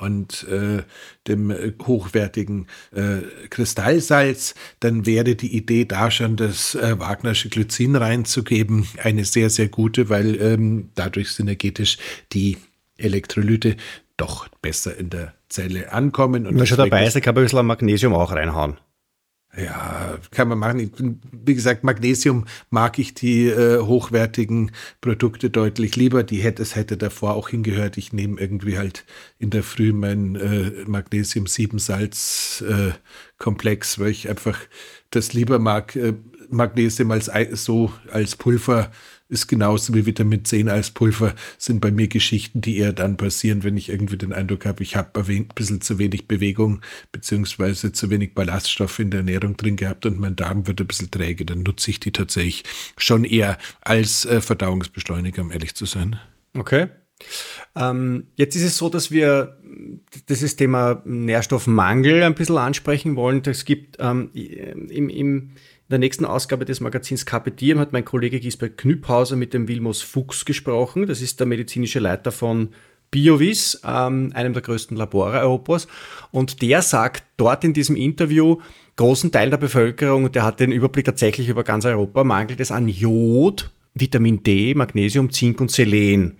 [0.00, 0.82] und äh,
[1.26, 3.18] dem äh, hochwertigen äh,
[3.50, 9.68] Kristallsalz, dann wäre die Idee da schon, das äh, Wagnersche Glycin reinzugeben, eine sehr, sehr
[9.68, 11.98] gute, weil ähm, dadurch synergetisch
[12.32, 12.58] die
[12.96, 13.76] Elektrolyte
[14.16, 16.46] doch besser in der Zelle ankommen.
[16.46, 18.78] Und Wenn man schon dabei ist, kann man ein bisschen Magnesium auch reinhauen.
[19.58, 21.20] Ja, kann man machen.
[21.32, 26.22] Wie gesagt, Magnesium mag ich die äh, hochwertigen Produkte deutlich lieber.
[26.22, 27.98] Die hätte es hätte davor auch hingehört.
[27.98, 29.04] Ich nehme irgendwie halt
[29.38, 32.92] in der Früh mein äh, Magnesium 7 Salz äh,
[33.38, 34.58] Komplex, weil ich einfach
[35.10, 35.96] das lieber mag.
[35.96, 36.14] Äh,
[36.50, 37.26] Magnesium als
[37.64, 38.90] so als Pulver
[39.28, 43.62] ist genauso wie Vitamin 10 als Pulver, sind bei mir Geschichten, die eher dann passieren,
[43.62, 46.80] wenn ich irgendwie den Eindruck habe, ich habe ein bisschen zu wenig Bewegung
[47.12, 51.10] beziehungsweise zu wenig Ballaststoffe in der Ernährung drin gehabt und mein Darm wird ein bisschen
[51.10, 51.44] träge.
[51.44, 52.64] Dann nutze ich die tatsächlich
[52.96, 56.18] schon eher als äh, Verdauungsbeschleuniger, um ehrlich zu sein.
[56.56, 56.88] Okay.
[57.74, 59.58] Ähm, jetzt ist es so, dass wir
[60.28, 63.42] dieses Thema Nährstoffmangel ein bisschen ansprechen wollen.
[63.44, 65.50] Es gibt ähm, im, im
[65.88, 69.68] in der nächsten Ausgabe des Magazins Carpe Diem hat mein Kollege Gisbert Knüpphauser mit dem
[69.68, 71.06] Wilmos Fuchs gesprochen.
[71.06, 72.68] Das ist der medizinische Leiter von
[73.10, 75.88] Biovis, ähm, einem der größten Labore Europas.
[76.30, 78.58] Und der sagt dort in diesem Interview,
[78.96, 82.86] großen Teil der Bevölkerung, der hat den Überblick tatsächlich über ganz Europa, mangelt es an
[82.86, 86.36] Jod, Vitamin D, Magnesium, Zink und Selen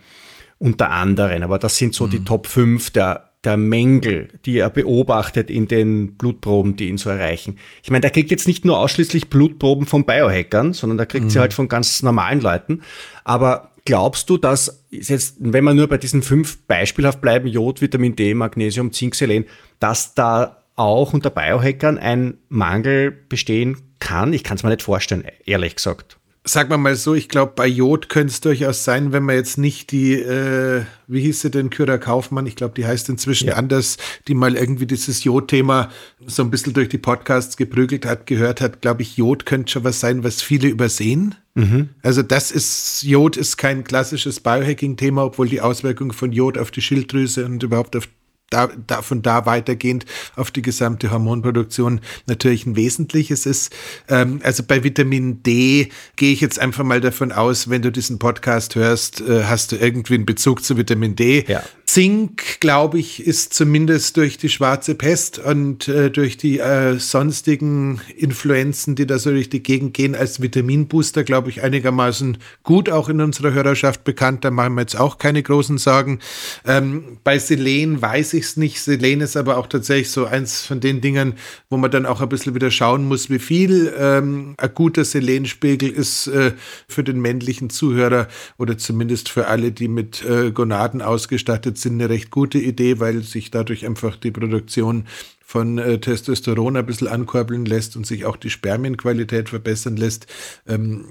[0.58, 1.42] unter anderem.
[1.42, 2.10] Aber das sind so mhm.
[2.10, 7.08] die Top 5 der der Mängel, die er beobachtet in den Blutproben, die ihn so
[7.08, 7.58] erreichen.
[7.82, 11.30] Ich meine, der kriegt jetzt nicht nur ausschließlich Blutproben von Biohackern, sondern der kriegt mhm.
[11.30, 12.82] sie halt von ganz normalen Leuten.
[13.24, 18.16] Aber glaubst du, dass jetzt, wenn wir nur bei diesen fünf beispielhaft bleiben, Jod, Vitamin
[18.16, 19.44] D, Magnesium, Zink, Selen,
[19.78, 24.32] dass da auch unter Biohackern ein Mangel bestehen kann?
[24.32, 26.17] Ich kann es mir nicht vorstellen, ehrlich gesagt
[26.48, 29.58] sagen wir mal so, ich glaube, bei Jod könnte es durchaus sein, wenn man jetzt
[29.58, 33.54] nicht die, äh, wie hieß sie denn, Kyra Kaufmann, ich glaube, die heißt inzwischen ja.
[33.54, 35.90] anders, die mal irgendwie dieses Jod-Thema
[36.26, 39.84] so ein bisschen durch die Podcasts geprügelt hat, gehört hat, glaube ich, Jod könnte schon
[39.84, 41.34] was sein, was viele übersehen.
[41.54, 41.90] Mhm.
[42.02, 46.82] Also das ist, Jod ist kein klassisches Biohacking-Thema, obwohl die Auswirkungen von Jod auf die
[46.82, 48.08] Schilddrüse und überhaupt auf
[48.50, 50.06] da, da, von da weitergehend
[50.36, 53.74] auf die gesamte Hormonproduktion natürlich ein wesentliches ist.
[54.08, 58.18] Ähm, also bei Vitamin D gehe ich jetzt einfach mal davon aus, wenn du diesen
[58.18, 61.44] Podcast hörst, äh, hast du irgendwie einen Bezug zu Vitamin D.
[61.46, 61.62] Ja.
[61.98, 68.00] Zink, glaube ich, ist zumindest durch die schwarze Pest und äh, durch die äh, sonstigen
[68.16, 73.08] Influenzen, die da so durch die Gegend gehen, als Vitaminbooster, glaube ich, einigermaßen gut auch
[73.08, 74.44] in unserer Hörerschaft bekannt.
[74.44, 76.20] Da machen wir jetzt auch keine großen Sorgen.
[76.64, 78.80] Ähm, bei Selen weiß ich es nicht.
[78.80, 81.34] Selen ist aber auch tatsächlich so eins von den Dingen,
[81.68, 85.90] wo man dann auch ein bisschen wieder schauen muss, wie viel ähm, ein guter Selenspiegel
[85.90, 86.52] ist äh,
[86.86, 92.08] für den männlichen Zuhörer oder zumindest für alle, die mit äh, Gonaden ausgestattet sind, eine
[92.08, 95.06] recht gute Idee, weil sich dadurch einfach die Produktion
[95.44, 100.26] von äh, Testosteron ein bisschen ankurbeln lässt und sich auch die Spermienqualität verbessern lässt.
[100.66, 101.06] Ähm,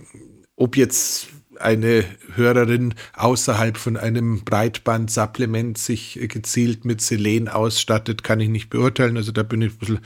[0.56, 1.28] ob jetzt
[1.60, 9.18] eine Hörerin außerhalb von einem Breitband-Supplement sich gezielt mit Selen ausstattet, kann ich nicht beurteilen.
[9.18, 10.00] Also da bin ich ein bisschen,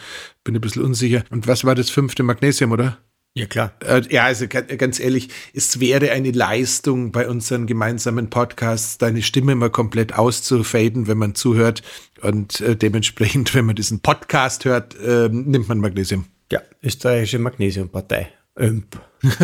[0.44, 1.24] bin ein bisschen unsicher.
[1.30, 2.98] Und was war das fünfte Magnesium, oder?
[3.34, 3.72] Ja, klar.
[3.80, 9.56] Äh, ja, also ganz ehrlich, es wäre eine Leistung bei unseren gemeinsamen Podcasts, deine Stimme
[9.56, 11.82] mal komplett auszufaden, wenn man zuhört.
[12.22, 16.26] Und äh, dementsprechend, wenn man diesen Podcast hört, äh, nimmt man Magnesium.
[16.52, 18.30] Ja, österreichische Magnesiumpartei.
[18.60, 19.00] ÖMP.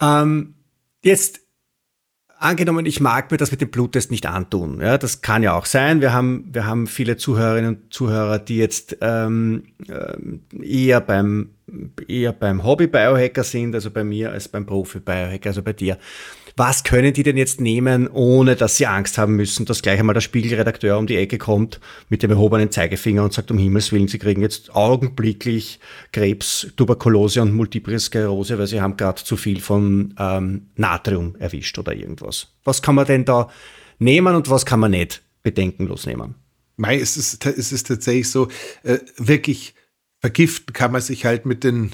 [0.00, 0.54] ähm,
[1.02, 1.40] jetzt
[2.38, 4.80] angenommen, ich mag mir das mit dem Bluttest nicht antun.
[4.80, 6.00] Ja, das kann ja auch sein.
[6.00, 11.53] Wir haben, wir haben viele Zuhörerinnen und Zuhörer, die jetzt ähm, äh, eher beim
[12.08, 15.98] eher beim Hobby-Biohacker sind, also bei mir, als beim Profi-Biohacker, also bei dir.
[16.56, 20.14] Was können die denn jetzt nehmen, ohne dass sie Angst haben müssen, dass gleich einmal
[20.14, 24.06] der Spiegelredakteur um die Ecke kommt mit dem erhobenen Zeigefinger und sagt, um Himmels Willen,
[24.06, 25.80] sie kriegen jetzt augenblicklich
[26.12, 31.76] Krebs, Tuberkulose und Multiple Sklerose, weil sie haben gerade zu viel von ähm, Natrium erwischt
[31.78, 32.48] oder irgendwas.
[32.62, 33.48] Was kann man denn da
[33.98, 36.36] nehmen und was kann man nicht bedenkenlos nehmen?
[36.76, 38.48] Mei, es ist, es ist tatsächlich so,
[38.84, 39.74] äh, wirklich
[40.24, 41.90] vergiften kann man sich halt mit den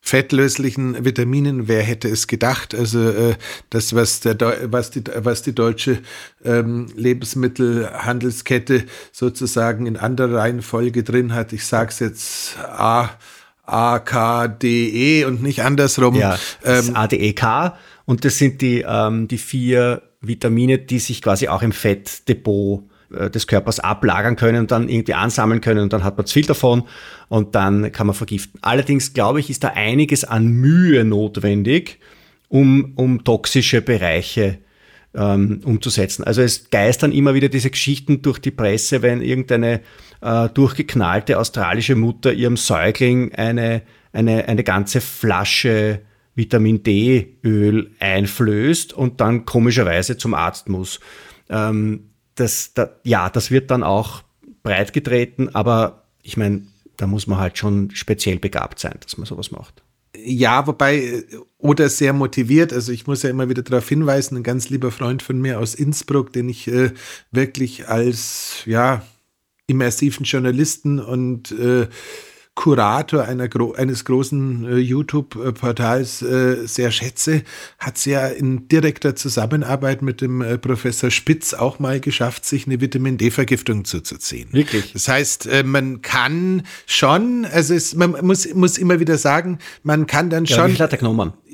[0.00, 1.68] fettlöslichen Vitaminen.
[1.68, 2.74] Wer hätte es gedacht?
[2.74, 3.34] Also äh,
[3.68, 4.38] das, was, der,
[4.72, 5.98] was, die, was die deutsche
[6.46, 11.52] ähm, Lebensmittelhandelskette sozusagen in anderer Reihenfolge drin hat.
[11.52, 13.10] Ich sage es jetzt A,
[13.64, 16.14] A, K, D, E und nicht andersrum.
[16.14, 17.76] Ja, das ähm, A, D, E, K.
[18.06, 22.88] Und das sind die, ähm, die vier Vitamine, die sich quasi auch im Fettdepot
[23.30, 26.46] des Körpers ablagern können und dann irgendwie ansammeln können und dann hat man zu viel
[26.46, 26.84] davon
[27.28, 28.58] und dann kann man vergiften.
[28.62, 31.98] Allerdings glaube ich, ist da einiges an Mühe notwendig,
[32.48, 34.58] um, um toxische Bereiche
[35.14, 36.24] ähm, umzusetzen.
[36.24, 39.80] Also es geistern immer wieder diese Geschichten durch die Presse, wenn irgendeine
[40.20, 46.00] äh, durchgeknallte australische Mutter ihrem Säugling eine, eine, eine ganze Flasche
[46.34, 50.98] Vitamin D-Öl einflößt und dann komischerweise zum Arzt muss.
[51.48, 54.22] Ähm, das, da, ja, das wird dann auch
[54.62, 56.62] breit getreten, aber ich meine,
[56.96, 59.82] da muss man halt schon speziell begabt sein, dass man sowas macht.
[60.16, 61.24] Ja, wobei,
[61.58, 62.72] oder sehr motiviert.
[62.72, 65.74] Also ich muss ja immer wieder darauf hinweisen, ein ganz lieber Freund von mir aus
[65.74, 66.92] Innsbruck, den ich äh,
[67.32, 69.02] wirklich als, ja,
[69.66, 71.88] immersiven Journalisten und äh,
[72.54, 77.42] Kurator einer, eines großen äh, YouTube-Portals äh, sehr schätze,
[77.78, 82.66] hat es ja in direkter Zusammenarbeit mit dem äh, Professor Spitz auch mal geschafft, sich
[82.66, 84.52] eine Vitamin D-Vergiftung zuzuziehen.
[84.52, 84.92] Wirklich?
[84.92, 90.06] Das heißt, äh, man kann schon, also es, man muss, muss immer wieder sagen, man
[90.06, 90.70] kann dann ja, schon.
[90.70, 90.76] Wie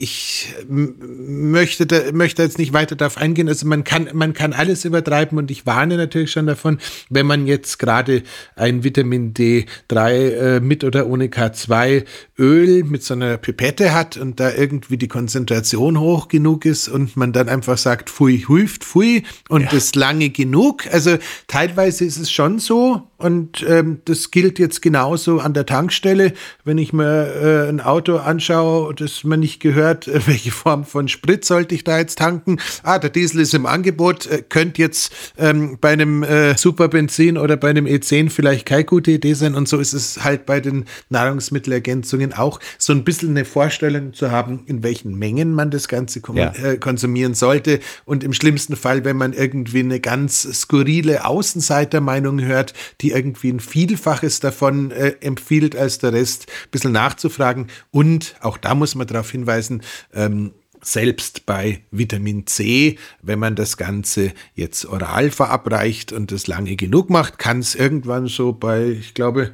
[0.03, 3.49] Ich möchte, da, möchte jetzt nicht weiter darauf eingehen.
[3.49, 6.79] Also man kann, man kann alles übertreiben und ich warne natürlich schon davon,
[7.11, 8.23] wenn man jetzt gerade
[8.57, 12.07] ein Vitamin D3 äh, mit oder ohne K2
[12.39, 17.19] Öl mit so einer Pipette hat und da irgendwie die Konzentration hoch genug ist und
[17.19, 19.69] man dann einfach sagt, pfui, huift, pfui und ja.
[19.71, 20.87] das lange genug.
[20.91, 26.33] Also teilweise ist es schon so und ähm, das gilt jetzt genauso an der Tankstelle.
[26.65, 31.09] Wenn ich mir äh, ein Auto anschaue, das man nicht gehört, äh, welche Form von
[31.09, 32.59] Sprit sollte ich da jetzt tanken?
[32.83, 37.57] Ah, der Diesel ist im Angebot, äh, könnte jetzt ähm, bei einem äh, Superbenzin oder
[37.57, 40.85] bei einem E10 vielleicht keine gute Idee sein und so ist es halt bei den
[41.09, 46.21] Nahrungsmittelergänzungen auch so ein bisschen eine Vorstellung zu haben, in welchen Mengen man das Ganze
[46.35, 46.53] ja.
[46.55, 47.81] äh, konsumieren sollte.
[48.05, 53.61] Und im schlimmsten Fall, wenn man irgendwie eine ganz skurrile Außenseitermeinung hört, die irgendwie ein
[53.61, 57.69] Vielfaches davon äh, empfiehlt als der Rest, ein bisschen nachzufragen.
[57.91, 59.80] Und auch da muss man darauf hinweisen,
[60.15, 66.77] ähm, selbst bei Vitamin C, wenn man das Ganze jetzt oral verabreicht und das lange
[66.77, 69.53] genug macht, kann es irgendwann so bei, ich glaube,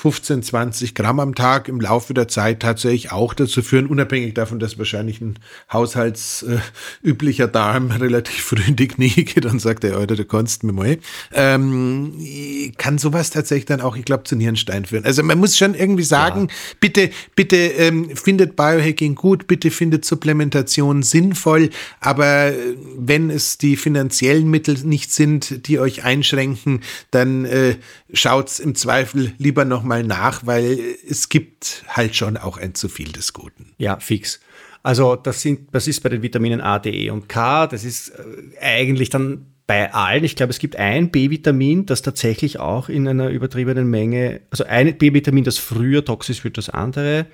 [0.00, 4.58] 15, 20 Gramm am Tag im Laufe der Zeit tatsächlich auch dazu führen, unabhängig davon,
[4.58, 5.38] dass wahrscheinlich ein
[5.70, 10.64] haushaltsüblicher äh, Darm relativ früh in die Knie geht und sagt, ey, Alter, du kannst
[10.64, 10.96] mir mal.
[11.34, 12.14] Ähm,
[12.78, 15.04] kann sowas tatsächlich dann auch, ich glaube, zu Nierenstein führen.
[15.04, 16.54] Also man muss schon irgendwie sagen, ja.
[16.80, 21.68] bitte, bitte ähm, findet Biohacking gut, bitte findet Supplementation sinnvoll,
[22.00, 22.54] aber äh,
[22.96, 27.76] wenn es die finanziellen Mittel nicht sind, die euch einschränken, dann äh,
[28.14, 32.88] schaut's im Zweifel lieber noch mal nach, weil es gibt halt schon auch ein zu
[32.88, 33.74] viel des Guten.
[33.76, 34.40] Ja, fix.
[34.82, 37.66] Also das sind, das ist bei den Vitaminen A, D, E und K.
[37.66, 40.24] Das ist äh, eigentlich dann bei allen.
[40.24, 44.96] Ich glaube, es gibt ein B-Vitamin, das tatsächlich auch in einer übertriebenen Menge, also ein
[44.96, 47.26] B-Vitamin, das früher toxisch wird als andere.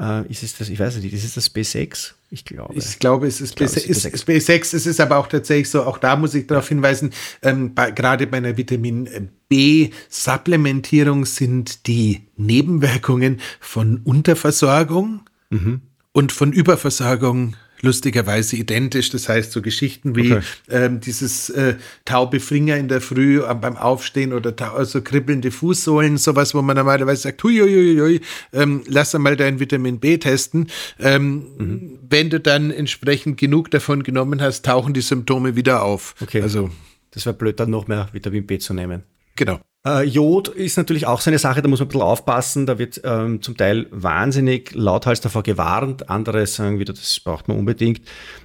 [0.00, 2.14] Äh, ist es das, ich weiß nicht, ist es das B6?
[2.30, 2.74] Ich glaube.
[2.74, 4.76] Ich glaube, es ist, glaube, B6, es ist B6.
[4.76, 7.12] Es ist aber auch tatsächlich so, auch da muss ich darauf hinweisen,
[7.42, 15.82] ähm, bei, gerade bei einer Vitamin B-Supplementierung sind die Nebenwirkungen von Unterversorgung mhm.
[16.12, 19.10] und von Überversorgung lustigerweise identisch.
[19.10, 20.44] Das heißt, so Geschichten wie okay.
[20.68, 25.50] ähm, dieses äh, taube Finger in der Früh äh, beim Aufstehen oder so also kribbelnde
[25.50, 28.20] Fußsohlen, sowas, wo man normalerweise sagt, hui, hui, hui,
[28.52, 30.68] ähm, lass mal dein Vitamin B testen.
[30.98, 31.98] Ähm, mhm.
[32.08, 36.14] Wenn du dann entsprechend genug davon genommen hast, tauchen die Symptome wieder auf.
[36.20, 36.42] Okay.
[36.42, 36.70] Also,
[37.10, 39.02] das wäre blöd, dann noch mehr Vitamin B zu nehmen.
[39.36, 39.60] Genau.
[39.86, 42.66] Äh, Jod ist natürlich auch so eine Sache, da muss man ein bisschen aufpassen.
[42.66, 46.10] Da wird ähm, zum Teil wahnsinnig lauthals davor gewarnt.
[46.10, 48.00] Andere sagen wieder, das braucht man unbedingt.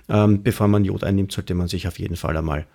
[0.07, 2.67] Ähm, bevor man Jod einnimmt, sollte man sich auf jeden Fall einmal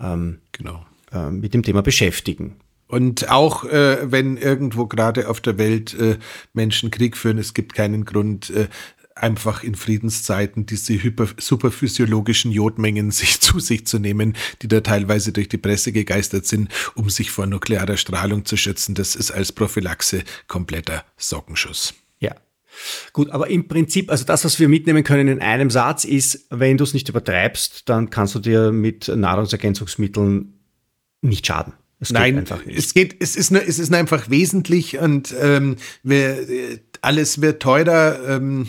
[0.00, 0.86] ähm, genau.
[1.12, 2.56] äh, mit dem Thema beschäftigen.
[2.88, 6.18] Und auch äh, wenn irgendwo gerade auf der Welt äh,
[6.54, 8.68] Menschen Krieg führen, es gibt keinen Grund, äh,
[9.14, 10.98] einfach in Friedenszeiten diese
[11.38, 16.70] superphysiologischen Jodmengen sich zu sich zu nehmen, die da teilweise durch die Presse gegeistert sind,
[16.94, 18.94] um sich vor nuklearer Strahlung zu schützen.
[18.94, 21.94] Das ist als Prophylaxe kompletter Sockenschuss.
[22.18, 22.34] Ja.
[23.12, 26.78] Gut, aber im Prinzip, also das, was wir mitnehmen können in einem Satz, ist, wenn
[26.78, 30.54] du es nicht übertreibst, dann kannst du dir mit Nahrungsergänzungsmitteln
[31.20, 31.74] nicht schaden.
[32.00, 37.62] Es Nein, es geht, es ist, es ist einfach wesentlich und ähm, wir, alles wird
[37.62, 38.18] teurer.
[38.28, 38.66] Ähm,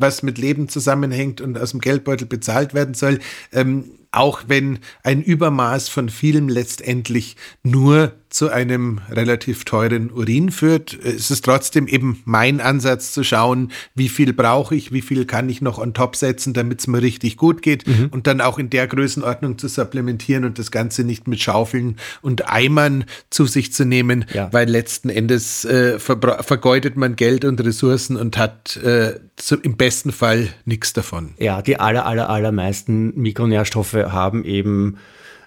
[0.00, 3.20] was mit Leben zusammenhängt und aus dem Geldbeutel bezahlt werden soll,
[3.52, 10.94] ähm, auch wenn ein Übermaß von vielem letztendlich nur zu einem relativ teuren Urin führt,
[10.94, 15.48] ist es trotzdem eben mein Ansatz zu schauen, wie viel brauche ich, wie viel kann
[15.48, 18.08] ich noch on top setzen, damit es mir richtig gut geht mhm.
[18.12, 22.48] und dann auch in der Größenordnung zu supplementieren und das Ganze nicht mit Schaufeln und
[22.48, 24.52] Eimern zu sich zu nehmen, ja.
[24.52, 29.18] weil letzten Endes äh, vergeudet man Geld und Ressourcen und hat äh,
[29.56, 31.34] im besten Fall nichts davon.
[31.38, 34.98] Ja, die aller, aller, allermeisten Mikronährstoffe haben eben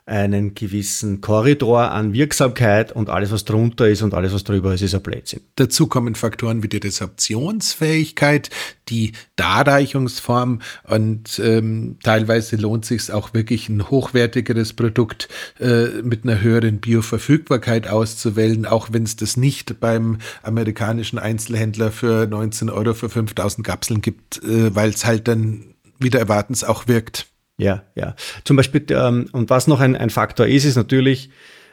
[0.06, 4.82] einen gewissen Korridor an Wirksamkeit und alles, was drunter ist und alles, was drüber ist,
[4.82, 5.42] ist ein Blödsinn.
[5.56, 8.50] Dazu kommen Faktoren wie die Resorptionsfähigkeit,
[8.90, 16.42] die Darreichungsform und ähm, teilweise lohnt sich auch wirklich ein hochwertigeres Produkt äh, mit einer
[16.42, 23.10] höheren Bioverfügbarkeit auszuwählen, auch wenn es das nicht beim amerikanischen Einzelhändler für 19 Euro für
[23.10, 27.33] 5000 Kapseln gibt, äh, weil es halt dann wieder erwartens auch wirkt.
[27.58, 28.16] Ja, ja.
[28.44, 31.30] Zum Beispiel, ähm, und was noch ein, ein Faktor ist, ist natürlich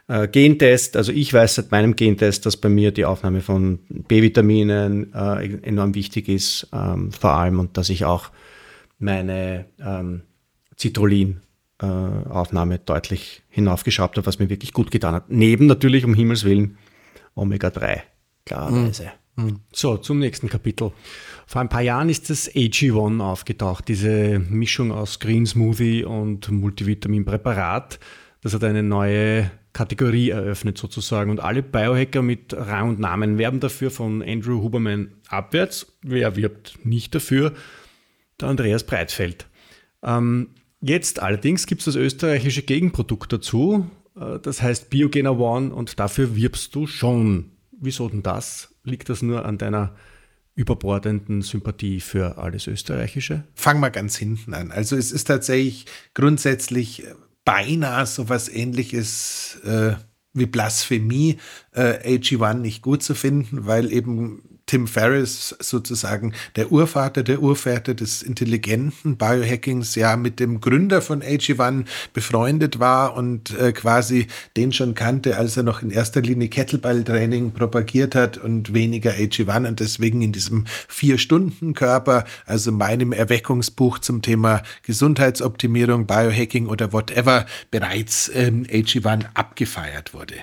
[0.09, 0.97] äh, Gentest.
[0.97, 5.95] Also ich weiß seit meinem Gentest, dass bei mir die Aufnahme von B-Vitaminen äh, enorm
[5.95, 8.31] wichtig ist, ähm, vor allem und dass ich auch
[8.99, 10.23] meine ähm,
[10.79, 15.31] Citrullin-Aufnahme äh, deutlich hinaufgeschraubt habe, was mir wirklich gut getan hat.
[15.31, 16.77] Neben natürlich, um Himmels Willen,
[17.35, 18.01] Omega-3,
[18.45, 19.05] klarerweise.
[19.05, 19.09] Mhm.
[19.41, 19.61] Hm.
[19.73, 20.93] So, zum nächsten Kapitel.
[21.47, 27.99] Vor ein paar Jahren ist das AG1 aufgetaucht, diese Mischung aus Green Smoothie und Multivitaminpräparat.
[28.43, 33.61] Das hat eine neue Kategorie eröffnet sozusagen und alle Biohacker mit Rang und Namen werben
[33.61, 35.93] dafür von Andrew Huberman abwärts.
[36.03, 37.53] Wer wirbt nicht dafür?
[38.41, 39.47] Der Andreas Breitfeld.
[40.03, 40.49] Ähm,
[40.81, 46.35] jetzt allerdings gibt es das österreichische Gegenprodukt dazu, äh, das heißt Biogener One und dafür
[46.35, 47.53] wirbst du schon.
[47.81, 48.71] Wieso denn das?
[48.85, 49.95] liegt das nur an deiner
[50.55, 53.45] überbordenden Sympathie für alles Österreichische?
[53.55, 54.73] Fang mal ganz hinten an.
[54.73, 57.05] Also es ist tatsächlich grundsätzlich
[57.45, 59.95] beinahe so was ähnliches äh,
[60.33, 61.39] wie Blasphemie,
[61.73, 67.93] äh, AG1 nicht gut zu finden, weil eben Tim Ferriss sozusagen der Urvater, der Urväter
[67.93, 74.73] des intelligenten Biohackings, ja mit dem Gründer von AG1 befreundet war und äh, quasi den
[74.73, 79.81] schon kannte, als er noch in erster Linie Kettlebell-Training propagiert hat und weniger AG1 und
[79.81, 88.67] deswegen in diesem Vier-Stunden-Körper, also meinem Erweckungsbuch zum Thema Gesundheitsoptimierung, Biohacking oder whatever, bereits ähm,
[88.71, 90.37] AG1 abgefeiert wurde.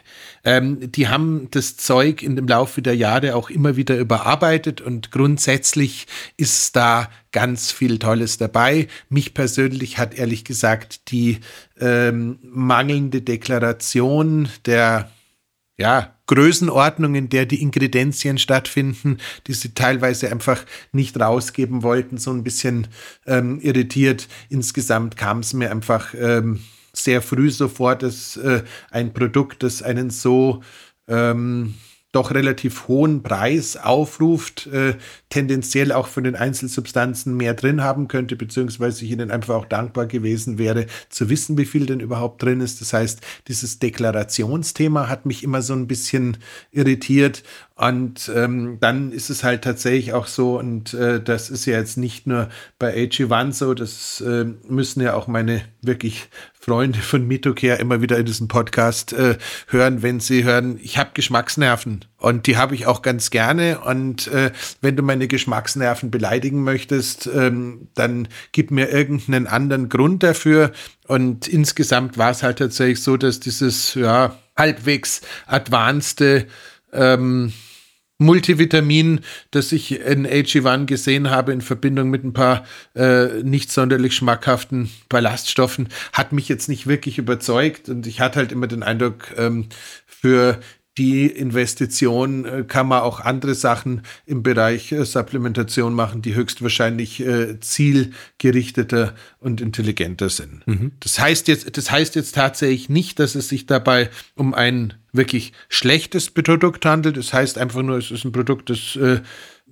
[0.43, 6.07] Ähm, die haben das Zeug dem Laufe der Jahre auch immer wieder überarbeitet und grundsätzlich
[6.37, 8.87] ist da ganz viel Tolles dabei.
[9.09, 11.39] Mich persönlich hat ehrlich gesagt die
[11.79, 15.11] ähm, mangelnde Deklaration der
[15.77, 22.31] ja, Größenordnung, in der die Ingredienzien stattfinden, die sie teilweise einfach nicht rausgeben wollten, so
[22.31, 22.87] ein bisschen
[23.27, 24.27] ähm, irritiert.
[24.49, 26.61] Insgesamt kam es mir einfach ähm,
[26.91, 30.63] sehr früh so vor, dass äh, ein Produkt, das einen so
[31.07, 31.75] ähm,
[32.17, 34.95] doch relativ hohen Preis aufruft, äh,
[35.29, 40.07] tendenziell auch von den Einzelsubstanzen mehr drin haben könnte, beziehungsweise ich ihnen einfach auch dankbar
[40.07, 42.81] gewesen wäre, zu wissen, wie viel denn überhaupt drin ist.
[42.81, 46.37] Das heißt, dieses Deklarationsthema hat mich immer so ein bisschen
[46.71, 47.43] irritiert.
[47.77, 51.95] Und ähm, dann ist es halt tatsächlich auch so, und äh, das ist ja jetzt
[51.95, 52.49] nicht nur
[52.79, 56.27] bei AG1 so, das äh, müssen ja auch meine wirklich
[56.59, 61.11] Freunde von Mitocare immer wieder in diesem Podcast äh, hören, wenn sie hören, ich habe
[61.13, 63.79] Geschmacksnerven und die habe ich auch ganz gerne.
[63.81, 64.51] Und äh,
[64.81, 70.71] wenn du meine Geschmacksnerven beleidigen möchtest, ähm, dann gib mir irgendeinen anderen Grund dafür.
[71.07, 76.23] Und insgesamt war es halt tatsächlich so, dass dieses ja halbwegs advanced
[76.91, 77.53] ähm,
[78.19, 82.65] Multivitamin, das ich in AG1 gesehen habe in Verbindung mit ein paar
[82.95, 87.89] äh, nicht sonderlich schmackhaften Ballaststoffen, hat mich jetzt nicht wirklich überzeugt.
[87.89, 89.67] Und ich hatte halt immer den Eindruck, ähm,
[90.21, 90.59] für
[90.97, 97.19] die Investition äh, kann man auch andere Sachen im Bereich äh, Supplementation machen, die höchstwahrscheinlich
[97.19, 100.65] äh, zielgerichteter und intelligenter sind.
[100.67, 100.93] Mhm.
[100.99, 105.53] Das heißt jetzt, das heißt jetzt tatsächlich nicht, dass es sich dabei um ein wirklich
[105.69, 107.17] schlechtes Produkt handelt.
[107.17, 108.97] Das heißt einfach nur, es ist ein Produkt, das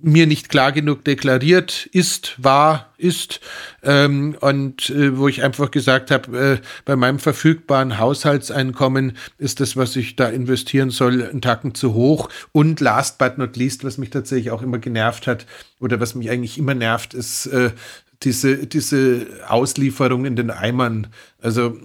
[0.02, 3.40] mir nicht klar genug deklariert ist, war, ist.
[3.82, 9.76] Ähm, und äh, wo ich einfach gesagt habe, äh, bei meinem verfügbaren Haushaltseinkommen ist das,
[9.76, 12.28] was ich da investieren soll, ein Tacken zu hoch.
[12.52, 15.46] Und last but not least, was mich tatsächlich auch immer genervt hat
[15.80, 17.70] oder was mich eigentlich immer nervt, ist äh,
[18.22, 21.08] diese, diese Auslieferung in den Eimern.
[21.40, 21.76] Also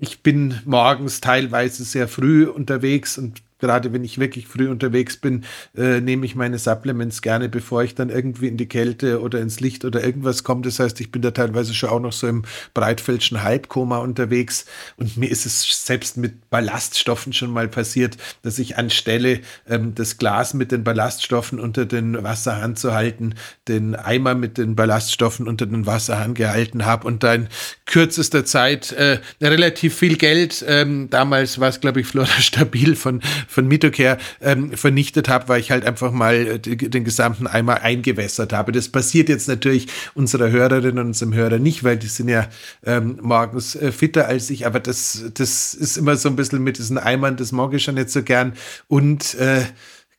[0.00, 5.44] ich bin morgens teilweise sehr früh unterwegs und gerade wenn ich wirklich früh unterwegs bin,
[5.76, 9.60] äh, nehme ich meine Supplements gerne, bevor ich dann irgendwie in die Kälte oder ins
[9.60, 10.62] Licht oder irgendwas komme.
[10.62, 12.42] Das heißt, ich bin da teilweise schon auch noch so im
[12.74, 14.66] breitfeldschen Halbkoma unterwegs.
[14.96, 20.18] Und mir ist es selbst mit Ballaststoffen schon mal passiert, dass ich anstelle ähm, das
[20.18, 23.34] Glas mit den Ballaststoffen unter den Wasserhahn zu halten,
[23.68, 27.48] den Eimer mit den Ballaststoffen unter den Wasserhahn gehalten habe und dann
[27.86, 33.20] kürzester Zeit äh, relativ viel Geld, ähm, damals war es glaube ich Flora Stabil von
[33.50, 38.52] von Mitocare ähm, vernichtet habe, weil ich halt einfach mal äh, den gesamten Eimer eingewässert
[38.52, 38.72] habe.
[38.72, 42.48] Das passiert jetzt natürlich unserer Hörerin und unserem Hörer nicht, weil die sind ja
[42.84, 46.78] ähm, morgens äh, fitter als ich, aber das, das ist immer so ein bisschen mit
[46.78, 48.52] diesen Eimern, das mag ich schon nicht so gern.
[48.88, 49.64] Und äh,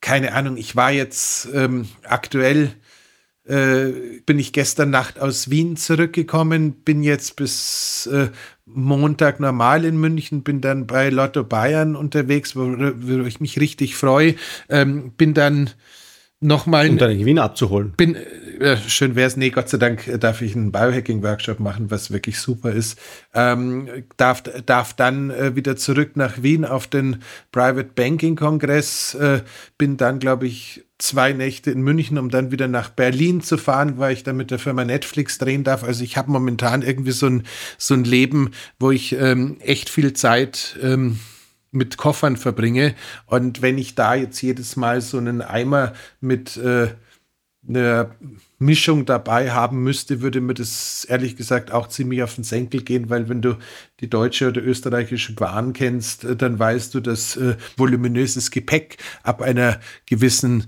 [0.01, 2.71] keine Ahnung, ich war jetzt ähm, aktuell
[3.51, 8.29] äh, bin ich gestern Nacht aus Wien zurückgekommen, bin jetzt bis äh,
[8.65, 13.95] Montag normal in München, bin dann bei Lotto Bayern unterwegs, wo, wo ich mich richtig
[13.95, 14.35] freue.
[14.69, 15.71] Ähm, bin dann
[16.39, 16.89] nochmal.
[16.89, 17.93] Um deine Gewinne abzuholen.
[17.97, 22.11] Bin, äh, schön wäre es, nee, Gott sei Dank darf ich einen Biohacking-Workshop machen, was
[22.11, 22.97] wirklich super ist.
[23.33, 27.21] Ähm, darf, darf dann äh, wieder zurück nach Wien auf den
[27.51, 29.15] Private Banking-Kongress.
[29.15, 29.41] Äh,
[29.77, 33.97] bin dann, glaube ich, zwei Nächte in München, um dann wieder nach Berlin zu fahren,
[33.97, 35.83] weil ich dann mit der Firma Netflix drehen darf.
[35.83, 37.43] Also ich habe momentan irgendwie so ein,
[37.77, 41.19] so ein Leben, wo ich ähm, echt viel Zeit ähm,
[41.71, 42.95] mit Koffern verbringe.
[43.25, 46.89] Und wenn ich da jetzt jedes Mal so einen Eimer mit äh,
[47.67, 48.15] einer
[48.57, 53.09] Mischung dabei haben müsste, würde mir das ehrlich gesagt auch ziemlich auf den Senkel gehen,
[53.09, 53.57] weil wenn du
[53.99, 59.41] die deutsche oder österreichische Bahn kennst, äh, dann weißt du, dass äh, voluminöses Gepäck ab
[59.41, 60.65] einer gewissen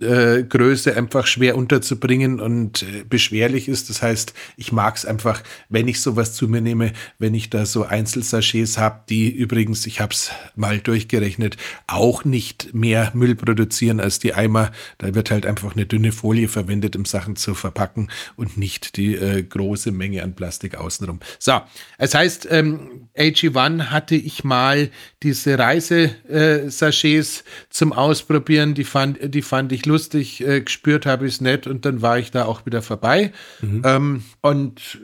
[0.00, 3.90] äh, Größe einfach schwer unterzubringen und äh, beschwerlich ist.
[3.90, 7.66] Das heißt, ich mag es einfach, wenn ich sowas zu mir nehme, wenn ich da
[7.66, 14.00] so Einzelsachets habe, die übrigens, ich habe es mal durchgerechnet, auch nicht mehr Müll produzieren
[14.00, 14.70] als die Eimer.
[14.98, 19.14] Da wird halt einfach eine dünne Folie verwendet, um Sachen zu verpacken und nicht die
[19.14, 21.20] äh, große Menge an Plastik außenrum.
[21.38, 21.60] So,
[21.98, 24.90] es heißt, ähm, AG1 hatte ich mal
[25.22, 31.40] diese Reisesachets zum Ausprobieren, die fand, die fand ich lustig äh, gespürt habe ich es
[31.40, 33.82] nicht und dann war ich da auch wieder vorbei mhm.
[33.84, 35.00] ähm, und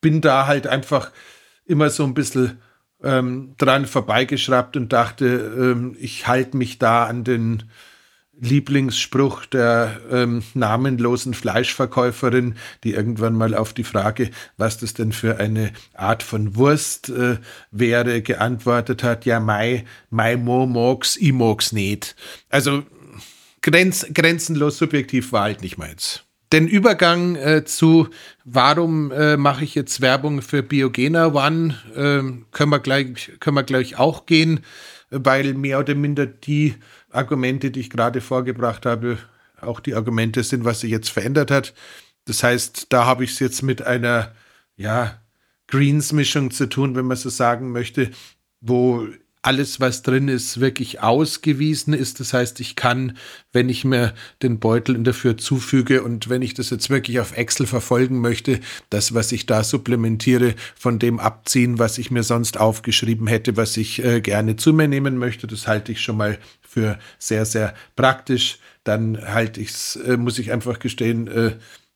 [0.00, 1.12] bin da halt einfach
[1.64, 2.58] immer so ein bisschen
[3.02, 7.64] ähm, dran vorbeigeschraubt und dachte, ähm, ich halte mich da an den
[8.40, 15.38] Lieblingsspruch der ähm, namenlosen Fleischverkäuferin, die irgendwann mal auf die Frage, was das denn für
[15.38, 17.36] eine Art von Wurst äh,
[17.70, 22.16] wäre, geantwortet hat, ja, mei, mei mo mogs, i mogs nicht.
[22.48, 22.84] Also
[23.62, 26.24] grenz, grenzenlos subjektiv war halt nicht meins.
[26.52, 28.08] Den Übergang äh, zu,
[28.44, 33.62] warum äh, mache ich jetzt Werbung für Biogena One, äh, können, wir gleich, können wir
[33.62, 34.60] gleich auch gehen,
[35.08, 36.74] weil mehr oder minder die
[37.10, 39.18] Argumente, die ich gerade vorgebracht habe,
[39.60, 41.72] auch die Argumente sind, was sich jetzt verändert hat.
[42.26, 44.34] Das heißt, da habe ich es jetzt mit einer,
[44.76, 45.18] ja,
[45.68, 48.10] Greens-Mischung zu tun, wenn man so sagen möchte,
[48.60, 49.08] wo
[49.42, 52.20] alles, was drin ist, wirklich ausgewiesen ist.
[52.20, 53.16] Das heißt, ich kann,
[53.52, 57.66] wenn ich mir den Beutel dafür zufüge und wenn ich das jetzt wirklich auf Excel
[57.66, 63.26] verfolgen möchte, das, was ich da supplementiere, von dem abziehen, was ich mir sonst aufgeschrieben
[63.26, 65.48] hätte, was ich äh, gerne zu mir nehmen möchte.
[65.48, 68.58] Das halte ich schon mal für sehr, sehr praktisch.
[68.84, 71.52] Dann halte ich es, äh, muss ich einfach gestehen, äh,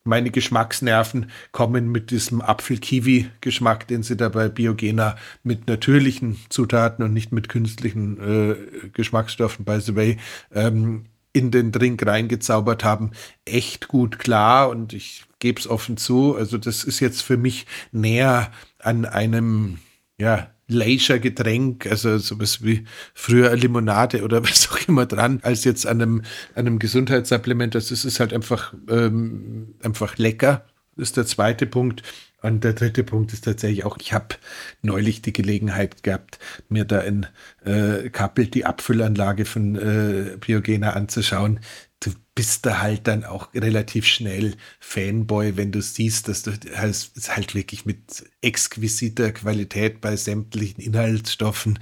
[0.06, 7.12] meine Geschmacksnerven kommen mit diesem Apfel-Kiwi-Geschmack, den sie da bei Biogena mit natürlichen Zutaten und
[7.12, 10.18] nicht mit künstlichen äh, Geschmacksstoffen, by the way,
[10.54, 13.10] ähm, in den Drink reingezaubert haben,
[13.44, 16.34] echt gut klar und ich gebe es offen zu.
[16.34, 19.78] Also das ist jetzt für mich näher an einem
[20.18, 26.02] ja, Leisure-Getränk, also sowas wie früher Limonade oder was auch immer dran, als jetzt an
[26.02, 26.22] einem,
[26.54, 27.74] an einem Gesundheitssupplement.
[27.74, 30.64] Das ist halt einfach, ähm, einfach lecker.
[30.96, 32.02] Ist der zweite Punkt.
[32.46, 34.36] Und der dritte Punkt ist tatsächlich auch, ich habe
[34.80, 36.38] neulich die Gelegenheit gehabt,
[36.68, 37.26] mir da in
[37.64, 41.60] äh, Kappel die Abfüllanlage von äh, Biogena anzuschauen
[42.00, 47.10] du bist da halt dann auch relativ schnell Fanboy, wenn du siehst, dass du halt,
[47.28, 51.78] halt wirklich mit exquisiter Qualität bei sämtlichen Inhaltsstoffen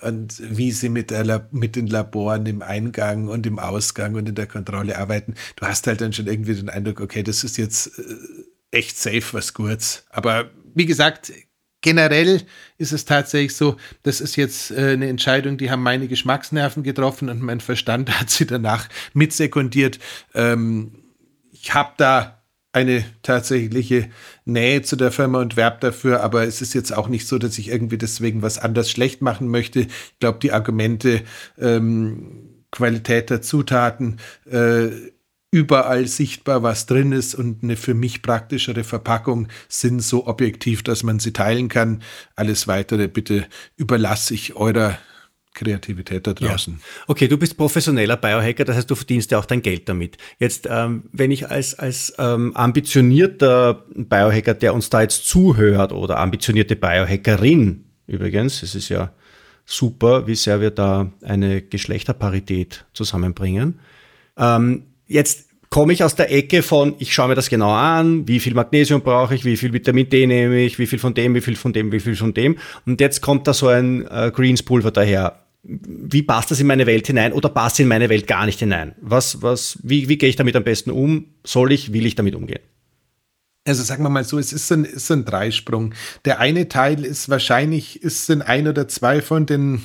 [0.00, 4.34] und wie sie mit, der, mit den Laboren im Eingang und im Ausgang und in
[4.34, 5.34] der Kontrolle arbeiten.
[5.56, 8.02] Du hast halt dann schon irgendwie den Eindruck, okay, das ist jetzt äh,
[8.72, 10.04] echt safe was Gutes.
[10.10, 11.32] Aber wie gesagt,
[11.82, 12.42] generell
[12.78, 17.28] ist es tatsächlich so, das ist jetzt äh, eine Entscheidung, die haben meine Geschmacksnerven getroffen
[17.28, 19.98] und mein Verstand hat sie danach mitsekundiert.
[20.34, 20.92] Ähm,
[21.52, 22.42] ich habe da
[22.72, 24.08] eine tatsächliche
[24.46, 27.58] Nähe zu der Firma und werbe dafür, aber es ist jetzt auch nicht so, dass
[27.58, 29.80] ich irgendwie deswegen was anders schlecht machen möchte.
[29.80, 31.20] Ich glaube, die Argumente
[31.58, 34.18] ähm, Qualität der Zutaten,
[34.50, 34.88] äh,
[35.52, 41.02] überall sichtbar, was drin ist und eine für mich praktischere Verpackung sind so objektiv, dass
[41.02, 42.02] man sie teilen kann.
[42.34, 43.46] Alles weitere bitte
[43.76, 44.98] überlasse ich eurer
[45.54, 46.72] Kreativität da draußen.
[46.74, 47.04] Ja.
[47.06, 50.16] Okay, du bist professioneller Biohacker, das heißt, du verdienst ja auch dein Geld damit.
[50.38, 56.18] Jetzt, ähm, wenn ich als, als ähm, ambitionierter Biohacker, der uns da jetzt zuhört, oder
[56.18, 59.12] ambitionierte Biohackerin übrigens, es ist ja
[59.66, 63.80] super, wie sehr wir da eine Geschlechterparität zusammenbringen.
[64.38, 68.40] Ähm, Jetzt komme ich aus der Ecke von, ich schaue mir das genau an, wie
[68.40, 71.40] viel Magnesium brauche ich, wie viel Vitamin D nehme ich, wie viel von dem, wie
[71.40, 72.58] viel von dem, wie viel von dem.
[72.84, 75.46] Und jetzt kommt da so ein äh, Greenspulver daher.
[75.62, 78.94] Wie passt das in meine Welt hinein oder passt in meine Welt gar nicht hinein?
[79.00, 81.26] Was, was, wie, wie gehe ich damit am besten um?
[81.42, 82.60] Soll ich, will ich damit umgehen?
[83.64, 85.94] Also sagen wir mal so, es ist ein, ist ein Dreisprung.
[86.24, 89.82] Der eine Teil ist wahrscheinlich, ist sind ein oder zwei von den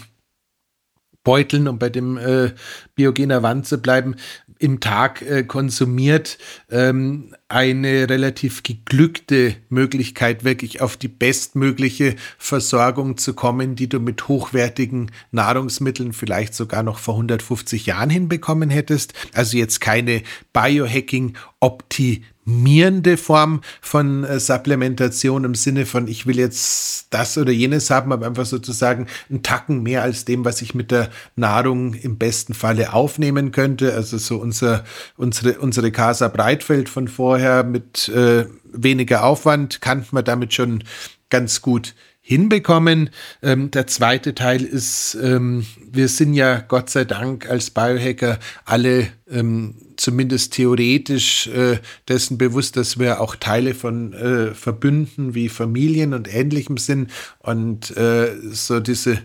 [1.23, 2.53] Beuteln, um bei dem äh,
[2.95, 4.15] biogener Wand zu bleiben,
[4.59, 6.37] im Tag äh, konsumiert,
[6.69, 14.27] ähm, eine relativ geglückte Möglichkeit, wirklich auf die bestmögliche Versorgung zu kommen, die du mit
[14.27, 19.13] hochwertigen Nahrungsmitteln vielleicht sogar noch vor 150 Jahren hinbekommen hättest.
[19.33, 27.07] Also jetzt keine Biohacking-Optimierung mierende Form von äh, Supplementation im Sinne von, ich will jetzt
[27.09, 30.89] das oder jenes haben, aber einfach sozusagen einen Tacken mehr als dem, was ich mit
[30.89, 33.93] der Nahrung im besten Falle aufnehmen könnte.
[33.93, 34.85] Also so unser,
[35.17, 40.83] unsere, unsere Casa Breitfeld von vorher mit äh, weniger Aufwand kannte man damit schon
[41.29, 41.93] ganz gut
[42.27, 43.09] hinbekommen.
[43.41, 49.07] Ähm, der zweite Teil ist, ähm, wir sind ja Gott sei Dank als Biohacker alle
[49.31, 51.79] ähm, zumindest theoretisch äh,
[52.09, 57.95] dessen bewusst, dass wir auch Teile von äh, Verbünden wie Familien und Ähnlichem sind und
[57.95, 59.19] äh, so diese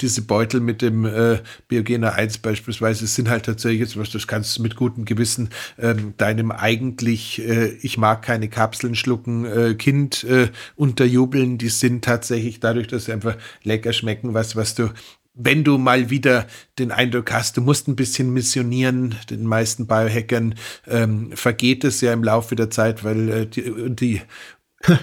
[0.00, 4.58] diese Beutel mit dem äh, Biogena 1 beispielsweise sind halt tatsächlich jetzt was, das kannst
[4.58, 10.24] du mit gutem Gewissen ähm, deinem eigentlich, äh, ich mag keine Kapseln schlucken, äh, Kind
[10.24, 11.58] äh, unterjubeln.
[11.58, 14.90] Die sind tatsächlich dadurch, dass sie einfach lecker schmecken, was, was du
[15.36, 16.46] wenn du mal wieder
[16.78, 20.54] den Eindruck hast, du musst ein bisschen missionieren, den meisten Biohackern
[20.86, 24.22] ähm, vergeht es ja im Laufe der Zeit, weil äh, die, die